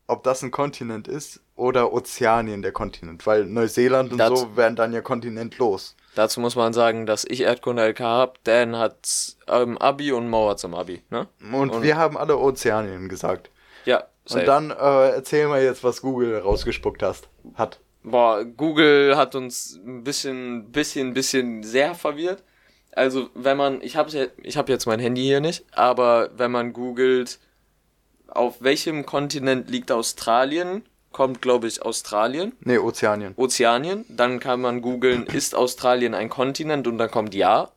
ob 0.08 0.24
das 0.24 0.42
ein 0.42 0.52
Kontinent 0.52 1.08
ist 1.08 1.42
oder 1.56 1.94
Ozeanien 1.94 2.62
der 2.62 2.72
Kontinent, 2.72 3.26
weil 3.26 3.46
Neuseeland 3.46 4.12
und 4.12 4.18
Dazu- 4.18 4.36
so 4.36 4.58
werden 4.58 4.76
dann 4.76 4.94
ja 4.94 5.02
kontinentlos. 5.02 5.96
dazu 6.16 6.40
muss 6.40 6.56
man 6.56 6.74
sagen, 6.74 7.06
dass 7.06 7.26
ich 7.26 7.42
Erdkunde 7.42 7.84
LK 7.90 8.00
hab, 8.02 8.44
Dan 8.44 8.76
hat 8.76 9.36
ähm, 9.48 9.78
Abi 9.78 10.12
und 10.12 10.34
hat's 10.34 10.64
im 10.64 10.74
Abi, 10.74 11.04
ne? 11.10 11.28
Und, 11.54 11.70
Und- 11.70 11.84
wir 11.84 11.98
haben 11.98 12.18
alle 12.18 12.38
Ozeanien 12.38 13.08
gesagt. 13.10 13.50
Ja, 13.86 14.04
safe. 14.28 14.40
Und 14.42 14.48
dann 14.48 14.72
äh, 14.72 15.10
erzähl 15.16 15.48
mal 15.48 15.62
jetzt, 15.62 15.84
was 15.84 16.02
Google 16.02 16.38
rausgespuckt 16.40 17.04
hast, 17.04 17.30
hat. 17.56 17.80
Boah, 18.04 18.46
Google 18.46 19.18
hat 19.18 19.36
uns 19.36 19.80
ein 19.86 20.04
bisschen, 20.04 20.72
bisschen, 20.72 21.14
bisschen 21.14 21.64
sehr 21.64 21.94
verwirrt. 21.96 22.44
Also, 22.94 23.30
wenn 23.36 23.58
man, 23.58 23.82
ich 23.82 23.96
habe 23.96 24.32
ich 24.42 24.58
hab 24.58 24.70
jetzt 24.70 24.86
mein 24.86 25.00
Handy 25.00 25.22
hier 25.22 25.40
nicht, 25.40 25.66
aber 25.72 26.32
wenn 26.36 26.52
man 26.52 26.74
googelt, 26.74 27.40
auf 28.28 28.62
welchem 28.62 29.06
Kontinent 29.06 29.70
liegt 29.70 29.92
Australien, 29.92 30.84
kommt, 31.12 31.42
glaube 31.42 31.68
ich, 31.68 31.82
Australien, 31.82 32.54
Nee, 32.60 32.78
Ozeanien. 32.78 33.34
Ozeanien. 33.38 34.06
Dann 34.08 34.40
kann 34.40 34.62
man 34.62 34.82
googeln, 34.82 35.26
ist 35.26 35.56
Australien 35.56 36.14
ein 36.14 36.30
Kontinent 36.30 36.88
und 36.88 36.98
dann 36.98 37.10
kommt 37.10 37.34
ja. 37.34 37.72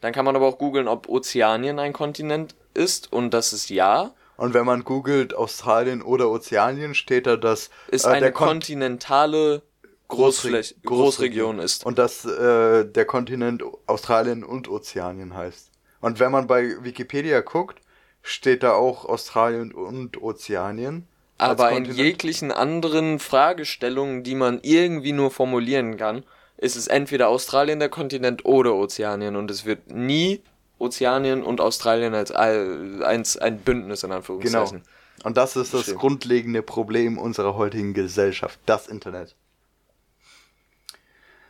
Dann 0.00 0.12
kann 0.12 0.24
man 0.24 0.36
aber 0.36 0.46
auch 0.46 0.58
googeln, 0.58 0.86
ob 0.86 1.08
Ozeanien 1.08 1.78
ein 1.78 1.92
Kontinent 1.92 2.54
ist 2.74 3.12
und 3.12 3.34
das 3.34 3.52
ist 3.52 3.68
ja. 3.68 4.12
Und 4.38 4.54
wenn 4.54 4.64
man 4.64 4.84
googelt 4.84 5.34
Australien 5.34 6.00
oder 6.00 6.30
Ozeanien, 6.30 6.94
steht 6.94 7.26
da, 7.26 7.36
dass 7.36 7.70
Ist 7.88 8.04
äh, 8.04 8.10
eine 8.10 8.30
kontinentale 8.30 9.62
Großfläche, 10.06 10.74
Großre- 10.76 10.86
Großregion 10.86 11.58
ist. 11.58 11.84
Und 11.84 11.98
dass 11.98 12.24
äh, 12.24 12.84
der 12.86 13.04
Kontinent 13.04 13.64
Australien 13.86 14.44
und 14.44 14.68
Ozeanien 14.68 15.34
heißt. 15.34 15.72
Und 16.00 16.20
wenn 16.20 16.30
man 16.30 16.46
bei 16.46 16.76
Wikipedia 16.82 17.40
guckt, 17.40 17.80
steht 18.22 18.62
da 18.62 18.74
auch 18.74 19.04
Australien 19.04 19.72
und 19.72 20.22
Ozeanien. 20.22 21.08
Aber 21.38 21.72
in 21.72 21.84
jeglichen 21.84 22.52
anderen 22.52 23.18
Fragestellungen, 23.18 24.22
die 24.22 24.36
man 24.36 24.60
irgendwie 24.62 25.12
nur 25.12 25.32
formulieren 25.32 25.96
kann, 25.96 26.24
ist 26.56 26.76
es 26.76 26.86
entweder 26.86 27.28
Australien 27.28 27.80
der 27.80 27.88
Kontinent 27.88 28.44
oder 28.44 28.74
Ozeanien 28.74 29.34
und 29.34 29.50
es 29.50 29.64
wird 29.64 29.90
nie 29.90 30.42
Ozeanien 30.78 31.42
und 31.42 31.60
Australien 31.60 32.14
als 32.14 32.30
ein, 32.32 33.02
eins, 33.02 33.36
ein 33.36 33.60
Bündnis 33.60 34.02
in 34.02 34.10
Genau. 34.10 34.18
Anführungszeichen. 34.18 34.82
Und 35.24 35.36
das 35.36 35.56
ist 35.56 35.74
das 35.74 35.82
Stimmt. 35.82 35.98
grundlegende 36.00 36.62
Problem 36.62 37.18
unserer 37.18 37.56
heutigen 37.56 37.94
Gesellschaft, 37.94 38.58
das 38.66 38.86
Internet. 38.86 39.36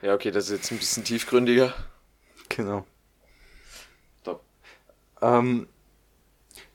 Ja, 0.02 0.14
okay, 0.14 0.30
das 0.30 0.44
ist 0.44 0.50
jetzt 0.52 0.70
ein 0.72 0.78
bisschen 0.78 1.04
tiefgründiger. 1.04 1.72
Genau. 2.48 2.86
Top. 4.24 4.42
Ähm, 5.20 5.68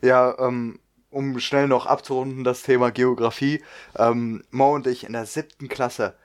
ja, 0.01 0.35
ähm, 0.39 0.79
um 1.09 1.39
schnell 1.39 1.67
noch 1.67 1.85
abzurunden, 1.85 2.43
das 2.43 2.63
Thema 2.63 2.91
Geografie. 2.91 3.63
Ähm, 3.95 4.43
Mo 4.51 4.73
und 4.75 4.87
ich 4.87 5.03
in 5.05 5.13
der 5.13 5.25
siebten 5.25 5.69
Klasse, 5.69 6.15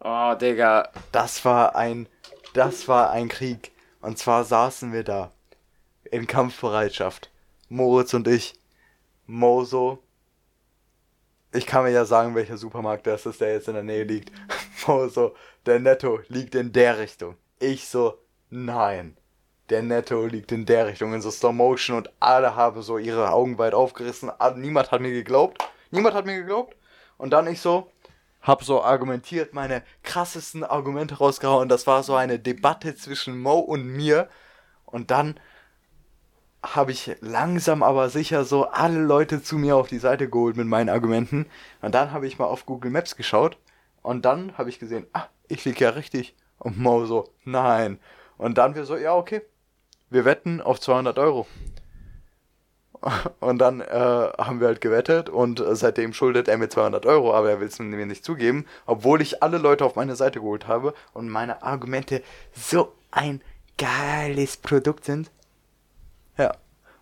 Oh, 0.00 0.34
Digga. 0.34 0.90
das 1.12 1.44
war 1.44 1.74
ein, 1.76 2.08
das 2.54 2.88
war 2.88 3.10
ein 3.10 3.28
Krieg. 3.28 3.72
Und 4.00 4.18
zwar 4.18 4.44
saßen 4.44 4.92
wir 4.92 5.04
da 5.04 5.32
in 6.16 6.26
Kampfbereitschaft. 6.26 7.30
Moritz 7.68 8.14
und 8.14 8.26
ich. 8.26 8.54
Mo 9.26 9.64
so. 9.64 9.98
Ich 11.52 11.66
kann 11.66 11.84
mir 11.84 11.90
ja 11.90 12.04
sagen, 12.04 12.34
welcher 12.34 12.56
Supermarkt 12.56 13.06
das 13.06 13.26
ist, 13.26 13.40
der 13.40 13.52
jetzt 13.52 13.68
in 13.68 13.74
der 13.74 13.82
Nähe 13.82 14.04
liegt. 14.04 14.32
Mo 14.86 15.08
so, 15.08 15.34
der 15.66 15.78
Netto 15.78 16.20
liegt 16.28 16.54
in 16.54 16.72
der 16.72 16.98
Richtung. 16.98 17.36
Ich 17.58 17.88
so, 17.88 18.18
nein. 18.50 19.16
Der 19.68 19.82
Netto 19.82 20.26
liegt 20.26 20.52
in 20.52 20.64
der 20.64 20.86
Richtung, 20.86 21.12
in 21.12 21.20
so 21.20 21.30
Slow 21.30 21.52
Motion 21.52 21.96
und 21.96 22.10
alle 22.20 22.54
haben 22.54 22.82
so 22.82 22.98
ihre 22.98 23.32
Augen 23.32 23.58
weit 23.58 23.74
aufgerissen. 23.74 24.30
Ah, 24.38 24.50
Niemand 24.50 24.92
hat 24.92 25.00
mir 25.00 25.12
geglaubt. 25.12 25.58
Niemand 25.90 26.14
hat 26.14 26.24
mir 26.24 26.36
geglaubt. 26.36 26.76
Und 27.18 27.30
dann 27.30 27.46
ich 27.46 27.60
so, 27.60 27.90
hab 28.42 28.62
so 28.62 28.82
argumentiert, 28.82 29.54
meine 29.54 29.82
krassesten 30.02 30.62
Argumente 30.62 31.16
rausgehauen. 31.16 31.68
Das 31.68 31.86
war 31.86 32.02
so 32.02 32.14
eine 32.14 32.38
Debatte 32.38 32.94
zwischen 32.94 33.38
Mo 33.38 33.58
und 33.58 33.84
mir. 33.86 34.28
Und 34.84 35.10
dann 35.10 35.40
habe 36.62 36.92
ich 36.92 37.16
langsam 37.20 37.82
aber 37.82 38.08
sicher 38.08 38.44
so 38.44 38.64
alle 38.66 39.00
Leute 39.00 39.42
zu 39.42 39.56
mir 39.56 39.76
auf 39.76 39.88
die 39.88 39.98
Seite 39.98 40.28
geholt 40.28 40.56
mit 40.56 40.66
meinen 40.66 40.88
Argumenten. 40.88 41.46
Und 41.82 41.94
dann 41.94 42.12
habe 42.12 42.26
ich 42.26 42.38
mal 42.38 42.46
auf 42.46 42.66
Google 42.66 42.90
Maps 42.90 43.16
geschaut. 43.16 43.58
Und 44.02 44.24
dann 44.24 44.56
habe 44.58 44.68
ich 44.68 44.78
gesehen, 44.78 45.06
ah, 45.12 45.26
ich 45.48 45.64
lieg 45.64 45.80
ja 45.80 45.90
richtig. 45.90 46.34
Und 46.58 46.78
Mo 46.78 47.04
so, 47.06 47.28
nein. 47.44 47.98
Und 48.38 48.58
dann 48.58 48.74
wir 48.74 48.84
so, 48.84 48.96
ja, 48.96 49.14
okay. 49.14 49.42
Wir 50.10 50.24
wetten 50.24 50.60
auf 50.60 50.80
200 50.80 51.18
Euro. 51.18 51.46
Und 53.40 53.58
dann 53.58 53.80
äh, 53.80 53.84
haben 54.38 54.60
wir 54.60 54.68
halt 54.68 54.80
gewettet 54.80 55.28
und 55.28 55.62
seitdem 55.72 56.12
schuldet 56.12 56.48
er 56.48 56.58
mir 56.58 56.68
200 56.68 57.06
Euro, 57.06 57.34
aber 57.34 57.50
er 57.50 57.60
will 57.60 57.68
es 57.68 57.78
mir 57.78 58.06
nicht 58.06 58.24
zugeben, 58.24 58.66
obwohl 58.86 59.20
ich 59.20 59.42
alle 59.42 59.58
Leute 59.58 59.84
auf 59.84 59.96
meine 59.96 60.16
Seite 60.16 60.40
geholt 60.40 60.66
habe 60.66 60.94
und 61.12 61.28
meine 61.28 61.62
Argumente 61.62 62.22
so 62.52 62.92
ein 63.10 63.42
geiles 63.78 64.56
Produkt 64.56 65.04
sind. 65.04 65.30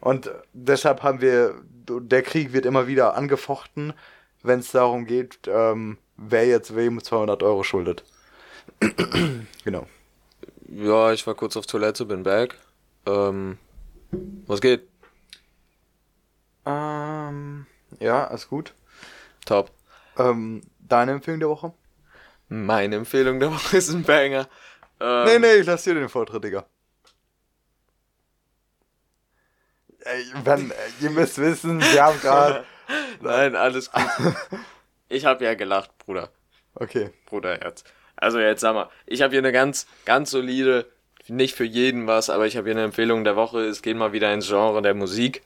Und 0.04 0.30
deshalb 0.52 1.02
haben 1.02 1.22
wir, 1.22 1.54
der 1.88 2.22
Krieg 2.22 2.52
wird 2.52 2.66
immer 2.66 2.86
wieder 2.86 3.16
angefochten, 3.16 3.94
wenn 4.42 4.60
es 4.60 4.70
darum 4.70 5.06
geht, 5.06 5.38
ähm, 5.46 5.96
wer 6.18 6.46
jetzt 6.46 6.76
wem 6.76 7.02
200 7.02 7.42
Euro 7.42 7.62
schuldet. 7.62 8.04
genau. 9.64 9.86
Ja, 10.68 11.10
ich 11.12 11.26
war 11.26 11.34
kurz 11.34 11.56
auf 11.56 11.64
Toilette, 11.64 12.04
bin 12.04 12.22
back. 12.22 12.54
Ähm, 13.06 13.56
was 14.46 14.60
geht? 14.60 14.86
Ähm, 16.66 17.66
ja, 17.98 18.24
ist 18.26 18.50
gut. 18.50 18.74
Top. 19.46 19.70
Ähm, 20.18 20.60
deine 20.80 21.12
Empfehlung 21.12 21.40
der 21.40 21.48
Woche? 21.48 21.72
Meine 22.50 22.96
Empfehlung 22.96 23.40
der 23.40 23.50
Woche 23.50 23.78
ist 23.78 23.88
ein 23.88 24.02
Banger. 24.02 24.48
Ähm, 25.00 25.24
Nee, 25.24 25.38
nee, 25.38 25.54
ich 25.60 25.66
lass 25.66 25.84
dir 25.84 25.94
den 25.94 26.10
Vortritt, 26.10 26.44
Digga. 26.44 26.66
Ey, 30.04 30.24
wenn, 30.44 30.72
ihr 31.00 31.10
müsst 31.10 31.38
wissen, 31.38 31.80
wir 31.80 32.04
haben 32.04 32.20
gerade. 32.20 32.64
Nein, 33.20 33.56
alles 33.56 33.90
gut. 33.90 34.04
Ich 35.08 35.24
habe 35.24 35.44
ja 35.44 35.54
gelacht, 35.54 35.96
Bruder. 35.98 36.30
Okay. 36.74 37.10
Bruderherz. 37.26 37.84
Also 38.16 38.38
jetzt 38.38 38.60
sag 38.60 38.74
mal, 38.74 38.90
ich 39.06 39.22
habe 39.22 39.30
hier 39.32 39.40
eine 39.40 39.52
ganz, 39.52 39.86
ganz 40.04 40.30
solide, 40.30 40.86
nicht 41.28 41.54
für 41.54 41.64
jeden 41.64 42.06
was, 42.06 42.30
aber 42.30 42.46
ich 42.46 42.56
habe 42.56 42.68
hier 42.68 42.74
eine 42.74 42.84
Empfehlung 42.84 43.24
der 43.24 43.36
Woche. 43.36 43.60
Es 43.60 43.82
geht 43.82 43.96
mal 43.96 44.12
wieder 44.12 44.32
ins 44.32 44.46
Genre 44.46 44.82
der 44.82 44.94
Musik. 44.94 45.42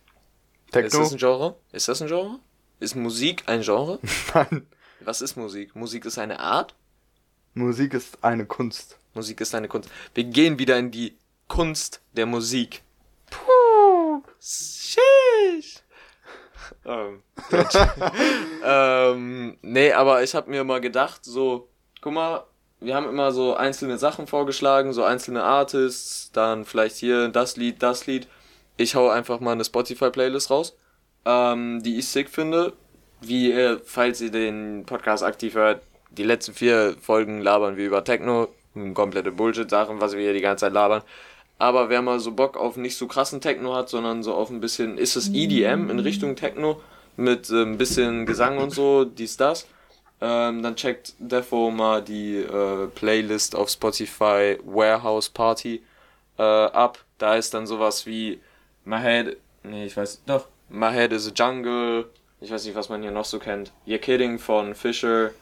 Ist 0.66 0.73
Techno? 0.73 0.99
das 1.01 1.12
ein 1.12 1.18
Genre? 1.18 1.57
Ist 1.73 1.88
das 1.88 2.03
ein 2.03 2.09
Genre? 2.09 2.38
Ist 2.81 2.94
Musik 2.94 3.44
ein 3.47 3.62
Genre? 3.62 3.99
Nein. 4.35 4.66
Was 5.01 5.21
ist 5.21 5.37
Musik? 5.37 5.77
Musik 5.77 6.05
ist 6.05 6.18
eine 6.18 6.40
Art? 6.40 6.75
Musik 7.55 7.94
ist 7.94 8.23
eine 8.23 8.47
Kunst. 8.47 8.99
Musik 9.14 9.40
ist 9.40 9.55
eine 9.55 9.68
Kunst. 9.68 9.90
Wir 10.14 10.25
gehen 10.25 10.59
wieder 10.59 10.79
in 10.79 10.90
die 10.90 11.16
Kunst 11.47 12.01
der 12.12 12.27
Musik. 12.27 12.83
Sheesh. 14.48 15.82
ähm, 16.87 17.22
ähm, 18.64 19.58
nee, 19.61 19.92
aber 19.92 20.22
ich 20.22 20.34
habe 20.34 20.50
mir 20.50 20.64
mal 20.64 20.80
gedacht, 20.80 21.24
so, 21.24 21.68
guck 22.00 22.14
mal, 22.14 22.44
wir 22.80 22.94
haben 22.94 23.08
immer 23.08 23.32
so 23.32 23.54
einzelne 23.54 23.98
Sachen 23.98 24.26
vorgeschlagen, 24.26 24.94
so 24.94 25.04
einzelne 25.04 25.42
Artists, 25.42 26.32
dann 26.32 26.64
vielleicht 26.64 26.96
hier 26.96 27.28
das 27.28 27.56
Lied, 27.56 27.82
das 27.82 28.06
Lied. 28.06 28.26
Ich 28.78 28.94
hau 28.94 29.08
einfach 29.08 29.40
mal 29.40 29.52
eine 29.52 29.64
Spotify-Playlist 29.64 30.50
raus, 30.50 30.76
ähm, 31.26 31.82
die 31.82 31.98
ich 31.98 32.08
sick 32.08 32.30
finde. 32.30 32.72
Wie 33.20 33.52
ihr, 33.52 33.82
falls 33.84 34.20
ihr 34.20 34.30
den 34.30 34.84
Podcast 34.87 35.24
aktiv 35.24 35.54
hört, 35.56 35.82
die 36.11 36.22
letzten 36.22 36.54
vier 36.54 36.96
Folgen 37.00 37.42
labern 37.42 37.76
wir 37.76 37.87
über 37.87 38.04
Techno, 38.04 38.48
komplette 38.94 39.32
Bullshit-Sachen, 39.32 40.00
was 40.00 40.14
wir 40.14 40.20
hier 40.20 40.32
die 40.32 40.40
ganze 40.40 40.66
Zeit 40.66 40.72
labern. 40.72 41.02
Aber 41.59 41.88
wer 41.88 42.03
mal 42.03 42.21
so 42.21 42.33
Bock 42.33 42.57
auf 42.57 42.77
nicht 42.77 42.97
so 42.97 43.09
krassen 43.09 43.40
Techno 43.40 43.75
hat, 43.75 43.88
sondern 43.88 44.23
so 44.23 44.35
auf 44.35 44.51
ein 44.51 44.61
bisschen, 44.61 44.97
ist 44.97 45.16
es 45.16 45.29
EDM 45.29 45.90
in 45.90 45.99
Richtung 45.99 46.37
Techno 46.37 46.81
mit 47.16 47.51
äh, 47.51 47.62
ein 47.62 47.79
bisschen 47.79 48.27
Gesang 48.27 48.59
und 48.59 48.71
so, 48.71 49.05
dies, 49.05 49.37
das. 49.37 49.66
Ähm, 50.21 50.62
dann 50.62 50.77
checkt 50.77 51.14
Defo 51.18 51.71
mal 51.71 52.03
die 52.03 52.37
äh, 52.37 52.87
Playlist 52.88 53.55
auf 53.55 53.68
Spotify 53.68 54.59
Warehouse 54.64 55.29
Party 55.29 55.83
äh, 56.38 56.42
ab. 56.42 56.99
Da 57.18 57.35
ist 57.37 57.55
dann 57.55 57.66
sowas 57.66 58.07
wie 58.07 58.40
My 58.85 59.01
Head, 59.01 59.37
nee, 59.64 59.87
ich 59.87 59.97
weiß, 59.97 60.23
doch, 60.27 60.47
My 60.68 60.90
Head 60.92 61.12
is 61.12 61.29
a 61.29 61.33
Jungle. 61.35 62.07
Ich 62.40 62.51
weiß 62.51 62.64
nicht, 62.64 62.77
was 62.77 62.88
man 62.88 63.03
hier 63.03 63.11
noch 63.11 63.25
so 63.25 63.38
kennt. 63.38 63.73
You're 63.87 63.99
Kidding 63.99 64.38
von 64.38 64.75
Fisher. 64.75 65.33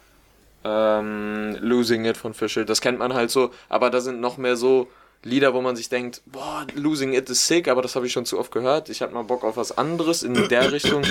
Ähm, 0.64 1.56
Losing 1.60 2.06
It 2.06 2.16
von 2.16 2.32
Fisher. 2.32 2.64
Das 2.64 2.80
kennt 2.80 2.98
man 2.98 3.12
halt 3.12 3.30
so. 3.30 3.50
Aber 3.68 3.90
da 3.90 4.00
sind 4.00 4.20
noch 4.20 4.38
mehr 4.38 4.56
so 4.56 4.88
Lieder, 5.22 5.54
wo 5.54 5.60
man 5.60 5.76
sich 5.76 5.88
denkt, 5.88 6.22
boah, 6.26 6.66
Losing 6.74 7.12
It 7.12 7.28
is 7.30 7.46
sick, 7.46 7.68
aber 7.68 7.82
das 7.82 7.96
habe 7.96 8.06
ich 8.06 8.12
schon 8.12 8.26
zu 8.26 8.38
oft 8.38 8.52
gehört. 8.52 8.88
Ich 8.88 9.02
habe 9.02 9.12
mal 9.12 9.24
Bock 9.24 9.44
auf 9.44 9.56
was 9.56 9.76
anderes 9.76 10.22
in 10.22 10.48
der 10.48 10.72
Richtung. 10.72 11.02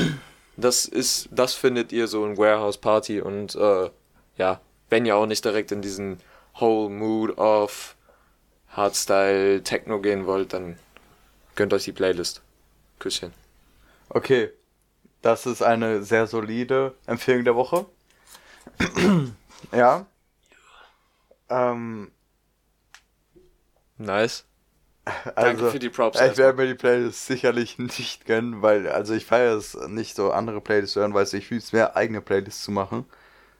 Das 0.57 0.85
ist, 0.85 1.27
das 1.31 1.53
findet 1.53 1.91
ihr 1.91 2.07
so 2.07 2.25
in 2.25 2.37
Warehouse 2.37 2.77
Party 2.77 3.19
und 3.19 3.55
äh, 3.55 3.89
ja, 4.37 4.61
wenn 4.89 5.05
ihr 5.05 5.15
auch 5.15 5.25
nicht 5.25 5.43
direkt 5.43 5.71
in 5.71 5.81
diesen 5.81 6.19
whole 6.59 6.89
Mood 6.89 7.37
of 7.37 7.95
Hardstyle 8.69 9.63
Techno 9.63 9.99
gehen 9.99 10.25
wollt, 10.25 10.53
dann 10.53 10.77
gönnt 11.55 11.73
euch 11.73 11.83
die 11.83 11.91
Playlist. 11.91 12.41
Küsschen. 12.99 13.33
Okay, 14.09 14.51
das 15.21 15.45
ist 15.45 15.61
eine 15.61 16.03
sehr 16.03 16.27
solide 16.27 16.93
Empfehlung 17.05 17.43
der 17.43 17.55
Woche. 17.55 17.85
ja. 19.71 20.05
Ähm, 21.49 22.11
Nice. 23.97 24.45
Also, 25.05 25.33
Danke 25.35 25.71
für 25.71 25.79
die 25.79 25.89
Props. 25.89 26.19
Ich 26.19 26.37
werde 26.37 26.57
mir 26.57 26.67
die 26.67 26.73
Playlist 26.73 27.27
sicherlich 27.27 27.77
nicht 27.77 28.25
gönnen, 28.25 28.61
weil, 28.61 28.87
also 28.89 29.13
ich 29.13 29.25
feiere 29.25 29.55
es 29.55 29.75
nicht 29.87 30.15
so 30.15 30.31
andere 30.31 30.61
Playlists 30.61 30.93
zu 30.93 31.01
hören, 31.01 31.13
weil 31.13 31.27
ich 31.31 31.47
fühle 31.47 31.59
es 31.59 31.73
mehr 31.73 31.95
eigene 31.95 32.21
Playlists 32.21 32.63
zu 32.63 32.71
machen, 32.71 33.05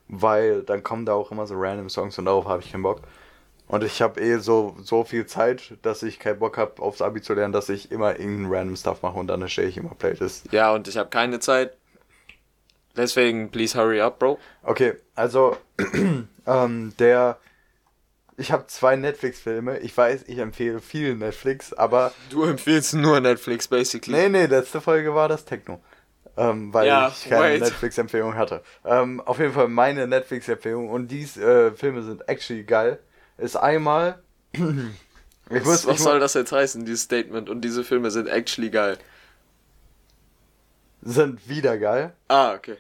weil 0.07 0.63
dann 0.63 0.81
kommen 0.81 1.05
da 1.05 1.13
auch 1.13 1.31
immer 1.31 1.45
so 1.45 1.55
random 1.55 1.89
Songs 1.89 2.17
und 2.17 2.25
darauf 2.25 2.45
habe 2.45 2.63
ich 2.63 2.71
keinen 2.71 2.83
Bock. 2.83 3.01
Und 3.67 3.83
ich 3.83 4.01
habe 4.01 4.21
eh 4.21 4.37
so, 4.37 4.75
so 4.81 5.03
viel 5.03 5.25
Zeit, 5.25 5.73
dass 5.81 6.03
ich 6.03 6.19
keinen 6.19 6.39
Bock 6.39 6.57
habe, 6.57 6.81
aufs 6.81 7.01
Abi 7.01 7.21
zu 7.21 7.33
lernen, 7.33 7.53
dass 7.53 7.69
ich 7.69 7.91
immer 7.91 8.19
irgendeinen 8.19 8.53
random 8.53 8.75
Stuff 8.75 9.01
mache 9.01 9.17
und 9.17 9.27
dann 9.27 9.41
erstelle 9.41 9.67
ich 9.67 9.77
immer 9.77 9.95
Playlists. 9.95 10.43
Ja, 10.51 10.73
und 10.73 10.87
ich 10.87 10.97
habe 10.97 11.09
keine 11.09 11.39
Zeit. 11.39 11.77
Deswegen, 12.95 13.49
please 13.49 13.77
hurry 13.77 14.01
up, 14.01 14.19
Bro. 14.19 14.39
Okay, 14.63 14.93
also 15.15 15.57
ähm, 16.47 16.93
der. 16.97 17.37
Ich 18.37 18.51
habe 18.51 18.67
zwei 18.67 18.95
Netflix-Filme. 18.97 19.79
Ich 19.79 19.95
weiß, 19.95 20.23
ich 20.27 20.37
empfehle 20.39 20.81
viel 20.81 21.15
Netflix, 21.15 21.71
aber. 21.73 22.11
Du 22.29 22.43
empfiehlst 22.43 22.93
nur 22.93 23.19
Netflix, 23.21 23.67
basically. 23.67 24.15
Nee, 24.15 24.29
nee, 24.29 24.45
letzte 24.45 24.81
Folge 24.81 25.15
war 25.15 25.29
das 25.29 25.45
Techno. 25.45 25.81
Ähm, 26.37 26.73
weil 26.73 26.87
Ja, 26.87 27.07
ich 27.07 27.29
keine. 27.29 27.59
Netflix-Empfehlung 27.59 28.35
hatte. 28.35 28.61
Ähm, 28.83 29.21
auf 29.21 29.39
jeden 29.39 29.53
Fall 29.53 29.69
meine 29.69 30.05
Netflix-Empfehlung 30.05 30.89
und 30.89 31.07
diese 31.07 31.41
äh, 31.67 31.71
Filme 31.71 32.03
sind 32.03 32.27
actually 32.27 32.63
geil. 32.65 32.99
Ist 33.37 33.55
einmal. 33.55 34.21
ich 34.53 34.61
Was, 35.49 35.63
muss, 35.63 35.87
was 35.87 35.95
ich 35.95 36.01
soll 36.01 36.19
das 36.19 36.33
jetzt 36.33 36.51
heißen, 36.51 36.83
dieses 36.83 37.03
Statement? 37.03 37.49
Und 37.49 37.61
diese 37.61 37.85
Filme 37.85 38.11
sind 38.11 38.27
actually 38.27 38.69
geil. 38.69 38.97
sind 41.01 41.47
wieder 41.47 41.77
geil. 41.77 42.13
Ah, 42.27 42.53
okay. 42.53 42.77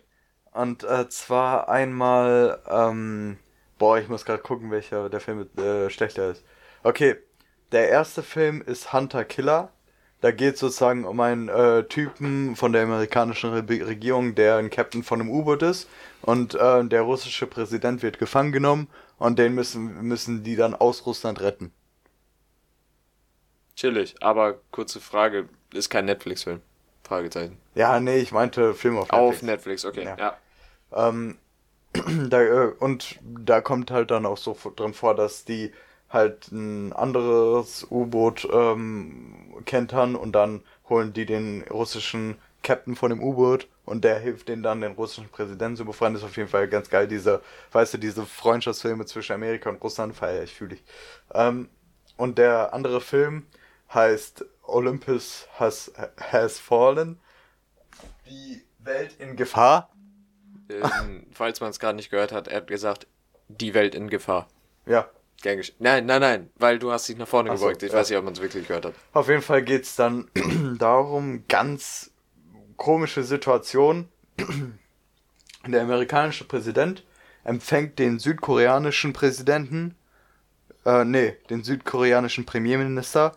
Und 0.51 0.83
äh, 0.83 1.07
zwar 1.09 1.69
einmal, 1.69 2.59
ähm, 2.69 3.37
boah, 3.77 3.97
ich 3.97 4.07
muss 4.07 4.25
gerade 4.25 4.41
gucken, 4.41 4.71
welcher 4.71 5.09
der 5.09 5.19
Film 5.19 5.47
äh, 5.57 5.89
schlechter 5.89 6.31
ist. 6.31 6.43
Okay, 6.83 7.15
der 7.71 7.89
erste 7.89 8.23
Film 8.23 8.61
ist 8.61 8.93
Hunter 8.93 9.25
Killer. 9.25 9.71
Da 10.21 10.31
geht 10.31 10.55
es 10.55 10.59
sozusagen 10.59 11.05
um 11.05 11.19
einen 11.19 11.49
äh, 11.49 11.83
Typen 11.83 12.55
von 12.55 12.71
der 12.73 12.83
amerikanischen 12.83 13.51
Re 13.51 13.63
Regierung, 13.87 14.33
der 14.33 14.57
ein 14.57 14.69
Captain 14.69 15.03
von 15.03 15.19
einem 15.19 15.29
U-Boot 15.29 15.61
ist. 15.61 15.89
Und 16.21 16.55
äh, 16.55 16.83
der 16.85 17.01
russische 17.01 17.47
Präsident 17.47 18.01
wird 18.01 18.17
gefangen 18.17 18.51
genommen 18.51 18.87
und 19.17 19.37
den 19.37 19.53
müssen, 19.53 20.01
müssen 20.03 20.43
die 20.43 20.55
dann 20.55 20.73
aus 20.73 21.05
Russland 21.05 21.41
retten. 21.41 21.71
Chillig. 23.75 24.15
Aber 24.21 24.59
kurze 24.71 24.99
Frage, 25.01 25.49
ist 25.73 25.89
kein 25.89 26.05
Netflix-Film? 26.05 26.61
Fragezeichen. 27.03 27.57
Ja, 27.75 27.99
nee, 27.99 28.17
ich 28.17 28.31
meinte 28.31 28.73
Film 28.73 28.97
auf 28.97 29.11
Netflix. 29.11 29.35
Auf 29.35 29.41
Netflix, 29.43 29.85
okay. 29.85 30.05
Ja. 30.05 30.17
Ja. 30.17 31.09
Ähm, 31.09 31.37
da, 32.29 32.41
äh, 32.41 32.73
und 32.79 33.19
da 33.23 33.61
kommt 33.61 33.91
halt 33.91 34.11
dann 34.11 34.25
auch 34.25 34.37
so 34.37 34.57
drin 34.75 34.93
vor, 34.93 35.15
dass 35.15 35.45
die 35.45 35.71
halt 36.09 36.51
ein 36.51 36.93
anderes 36.93 37.87
U-Boot 37.89 38.47
ähm, 38.51 39.53
kentern 39.65 40.15
und 40.15 40.33
dann 40.33 40.63
holen 40.89 41.13
die 41.13 41.25
den 41.25 41.63
russischen 41.69 42.37
Captain 42.63 42.95
von 42.95 43.09
dem 43.09 43.21
U-Boot 43.21 43.67
und 43.85 44.03
der 44.03 44.19
hilft 44.19 44.47
denen 44.49 44.63
dann, 44.63 44.81
den 44.81 44.93
russischen 44.93 45.29
Präsidenten 45.29 45.77
zu 45.77 45.85
befreien. 45.85 46.13
Das 46.13 46.23
ist 46.23 46.27
auf 46.29 46.37
jeden 46.37 46.49
Fall 46.49 46.67
ganz 46.67 46.89
geil, 46.89 47.07
diese, 47.07 47.41
weißt 47.71 47.95
du, 47.95 47.97
diese 47.97 48.25
Freundschaftsfilme 48.25 49.05
zwischen 49.05 49.41
ich 49.43 49.65
und 49.65 49.83
Russland 49.83 50.15
feiere 50.15 50.43
ich, 50.43 50.53
fühle 50.53 50.75
ich. 50.75 50.83
Ähm, 51.33 51.69
und 52.17 52.37
der 52.37 52.73
andere 52.73 53.01
Film 53.01 53.45
heißt 53.93 54.45
Olympus 54.63 55.47
has, 55.59 55.91
has 56.31 56.59
Fallen. 56.59 57.19
Die 58.25 58.63
Welt 58.79 59.15
in 59.19 59.35
Gefahr. 59.35 59.94
Ähm, 60.69 61.27
falls 61.31 61.61
man 61.61 61.69
es 61.69 61.79
gerade 61.79 61.95
nicht 61.95 62.09
gehört 62.09 62.31
hat, 62.31 62.47
er 62.47 62.57
hat 62.57 62.67
gesagt, 62.67 63.07
die 63.47 63.73
Welt 63.73 63.95
in 63.95 64.09
Gefahr. 64.09 64.47
Ja, 64.85 65.09
Nein, 65.79 66.05
nein, 66.05 66.21
nein, 66.21 66.49
weil 66.55 66.79
du 66.79 66.91
hast 66.91 67.07
dich 67.07 67.17
nach 67.17 67.27
vorne 67.27 67.51
Ach 67.51 67.57
so, 67.57 67.65
gebeugt. 67.65 67.83
Ich 67.83 67.91
ja. 67.91 67.99
weiß 67.99 68.09
nicht, 68.09 68.17
ob 68.17 68.25
man 68.25 68.33
es 68.33 68.41
wirklich 68.41 68.67
gehört 68.67 68.85
hat. 68.85 68.93
Auf 69.13 69.29
jeden 69.29 69.41
Fall 69.41 69.63
geht's 69.63 69.95
dann 69.95 70.29
darum, 70.79 71.43
ganz 71.47 72.11
komische 72.77 73.23
Situation. 73.23 74.09
Der 75.67 75.81
amerikanische 75.81 76.45
Präsident 76.45 77.03
empfängt 77.43 77.97
den 77.99 78.19
südkoreanischen 78.19 79.13
Präsidenten, 79.13 79.95
äh, 80.85 81.03
nee, 81.03 81.37
den 81.49 81.63
südkoreanischen 81.63 82.45
Premierminister, 82.45 83.31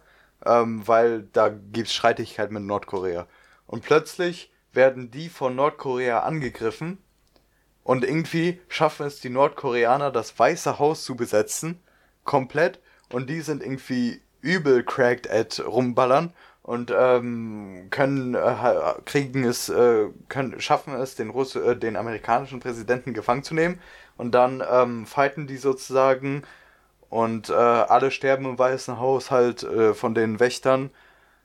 ähm, 0.44 0.86
weil 0.86 1.22
da 1.32 1.48
gibt's 1.48 1.94
Streitigkeit 1.94 2.50
mit 2.50 2.62
Nordkorea. 2.62 3.26
Und 3.66 3.82
plötzlich 3.82 4.50
werden 4.72 5.10
die 5.10 5.28
von 5.28 5.56
Nordkorea 5.56 6.20
angegriffen 6.20 6.98
und 7.88 8.04
irgendwie 8.04 8.60
schaffen 8.68 9.06
es 9.06 9.18
die 9.20 9.30
Nordkoreaner, 9.30 10.10
das 10.10 10.38
Weiße 10.38 10.78
Haus 10.78 11.04
zu 11.04 11.16
besetzen, 11.16 11.80
komplett. 12.22 12.80
Und 13.10 13.30
die 13.30 13.40
sind 13.40 13.62
irgendwie 13.62 14.20
übel 14.42 14.82
cracked 14.82 15.30
at 15.30 15.58
rumballern 15.66 16.34
und 16.62 16.92
ähm, 16.94 17.86
können 17.88 18.34
äh, 18.34 18.74
kriegen 19.06 19.42
es, 19.44 19.70
äh, 19.70 20.08
können 20.28 20.60
schaffen 20.60 20.92
es, 20.96 21.14
den 21.14 21.30
Russ 21.30 21.56
äh, 21.56 21.76
den 21.76 21.96
amerikanischen 21.96 22.60
Präsidenten 22.60 23.14
gefangen 23.14 23.42
zu 23.42 23.54
nehmen. 23.54 23.80
Und 24.18 24.32
dann 24.32 24.62
ähm, 24.70 25.06
fighten 25.06 25.46
die 25.46 25.56
sozusagen 25.56 26.42
und 27.08 27.48
äh, 27.48 27.54
alle 27.54 28.10
sterben 28.10 28.44
im 28.44 28.58
Weißen 28.58 28.98
Haus 28.98 29.30
halt 29.30 29.62
äh, 29.62 29.94
von 29.94 30.14
den 30.14 30.40
Wächtern. 30.40 30.90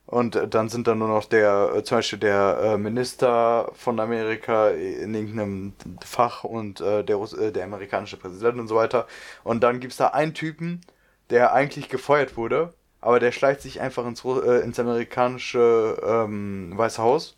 Und 0.06 0.36
äh, 0.36 0.48
dann 0.48 0.70
sind 0.70 0.88
dann 0.88 1.00
nur 1.00 1.08
noch 1.08 1.26
der, 1.26 1.72
äh, 1.76 1.84
zum 1.84 1.98
Beispiel 1.98 2.20
der 2.20 2.60
äh, 2.62 2.78
Minister 2.78 3.72
von 3.74 4.00
Amerika 4.00 4.70
in 4.70 5.16
irgendeinem 5.16 5.74
Fach 6.06 6.44
und 6.44 6.80
der, 6.80 7.16
Russ 7.16 7.36
der 7.36 7.64
amerikanische 7.64 8.18
Präsident 8.18 8.60
und 8.60 8.68
so 8.68 8.76
weiter. 8.76 9.08
Und 9.44 9.64
dann 9.64 9.80
gibt's 9.80 9.98
da 9.98 10.08
einen 10.08 10.34
Typen, 10.34 10.82
der 11.30 11.54
eigentlich 11.54 11.90
gefeuert 11.90 12.38
wurde, 12.38 12.74
aber 13.02 13.20
der 13.20 13.32
schleicht 13.32 13.62
sich 13.62 13.82
einfach 13.82 14.06
ins, 14.06 14.24
äh, 14.24 14.62
ins 14.64 14.80
amerikanische 14.80 15.98
ähm, 16.06 16.74
Weiße 16.76 17.02
Haus 17.02 17.36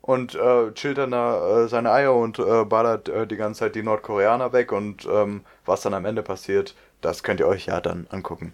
und 0.00 0.34
äh, 0.34 0.72
chillt 0.74 0.98
dann 0.98 1.12
da 1.12 1.64
äh, 1.64 1.68
seine 1.68 1.92
Eier 1.92 2.14
und 2.14 2.38
äh, 2.38 2.64
ballert 2.64 3.08
äh, 3.08 3.26
die 3.26 3.36
ganze 3.36 3.60
Zeit 3.60 3.74
die 3.74 3.82
Nordkoreaner 3.82 4.52
weg 4.52 4.72
und 4.72 5.06
ähm, 5.06 5.44
was 5.64 5.82
dann 5.82 5.94
am 5.94 6.04
Ende 6.04 6.22
passiert, 6.22 6.74
das 7.00 7.22
könnt 7.22 7.40
ihr 7.40 7.46
euch 7.46 7.66
ja 7.66 7.80
dann 7.80 8.06
angucken. 8.10 8.52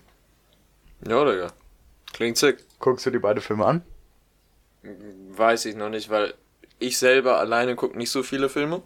Ja, 1.06 1.24
Digga. 1.24 1.48
Klingt 2.18 2.36
sick. 2.36 2.58
Guckst 2.80 3.06
du 3.06 3.10
die 3.12 3.20
beiden 3.20 3.40
Filme 3.40 3.64
an? 3.64 3.82
Weiß 4.82 5.64
ich 5.66 5.76
noch 5.76 5.88
nicht, 5.90 6.10
weil 6.10 6.34
ich 6.78 6.98
selber 6.98 7.38
alleine 7.38 7.76
gucke 7.76 7.96
nicht 7.98 8.10
so 8.10 8.22
viele 8.22 8.48
Filme. 8.48 8.82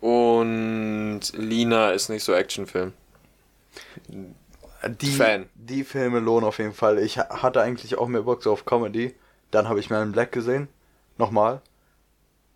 Und 0.00 1.20
Lina 1.34 1.92
ist 1.92 2.08
nicht 2.08 2.24
so 2.24 2.32
Actionfilm. 2.32 2.92
die, 4.88 5.16
Fan. 5.16 5.48
die 5.54 5.84
Filme 5.84 6.20
lohnen 6.20 6.46
auf 6.46 6.58
jeden 6.58 6.72
Fall. 6.72 6.98
Ich 6.98 7.18
ha- 7.18 7.42
hatte 7.42 7.62
eigentlich 7.62 7.96
auch 7.98 8.08
mehr 8.08 8.22
Bock 8.22 8.42
so 8.42 8.52
auf 8.52 8.64
Comedy. 8.64 9.14
Dann 9.50 9.68
habe 9.68 9.80
ich 9.80 9.90
Man 9.90 10.04
in 10.08 10.12
Black 10.12 10.32
gesehen. 10.32 10.68
Nochmal. 11.18 11.60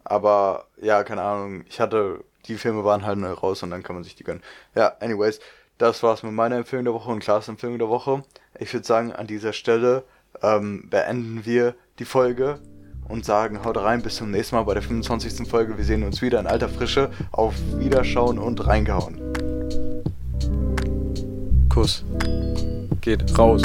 Aber 0.04 0.66
ja, 0.80 1.04
keine 1.04 1.22
Ahnung. 1.22 1.64
Ich 1.68 1.80
hatte, 1.80 2.24
die 2.46 2.56
Filme 2.56 2.84
waren 2.84 3.06
halt 3.06 3.18
neu 3.18 3.32
raus 3.32 3.62
und 3.62 3.70
dann 3.70 3.82
kann 3.82 3.96
man 3.96 4.04
sich 4.04 4.14
die 4.16 4.24
gönnen. 4.24 4.42
Ja, 4.74 4.96
anyways. 5.00 5.40
Das 5.78 6.02
war's 6.02 6.22
mit 6.22 6.32
meiner 6.32 6.56
Empfehlung 6.56 6.84
der 6.84 6.94
Woche 6.94 7.10
und 7.10 7.18
Klaas 7.18 7.48
Empfehlung 7.48 7.78
der 7.78 7.88
Woche. 7.88 8.22
Ich 8.58 8.72
würde 8.72 8.86
sagen, 8.86 9.12
an 9.12 9.26
dieser 9.26 9.52
Stelle 9.52 10.04
ähm, 10.42 10.88
beenden 10.88 11.44
wir 11.44 11.74
die 11.98 12.04
Folge 12.04 12.60
und 13.08 13.24
sagen, 13.24 13.64
haut 13.64 13.76
rein, 13.76 14.02
bis 14.02 14.16
zum 14.16 14.30
nächsten 14.30 14.56
Mal 14.56 14.62
bei 14.62 14.74
der 14.74 14.82
25. 14.82 15.48
Folge. 15.48 15.76
Wir 15.76 15.84
sehen 15.84 16.04
uns 16.04 16.22
wieder 16.22 16.40
in 16.40 16.46
alter 16.46 16.68
Frische. 16.68 17.10
Auf 17.32 17.54
Wiederschauen 17.76 18.38
und 18.38 18.66
reingehauen. 18.66 19.20
Kuss. 21.68 22.04
Geht 23.00 23.36
raus. 23.36 23.62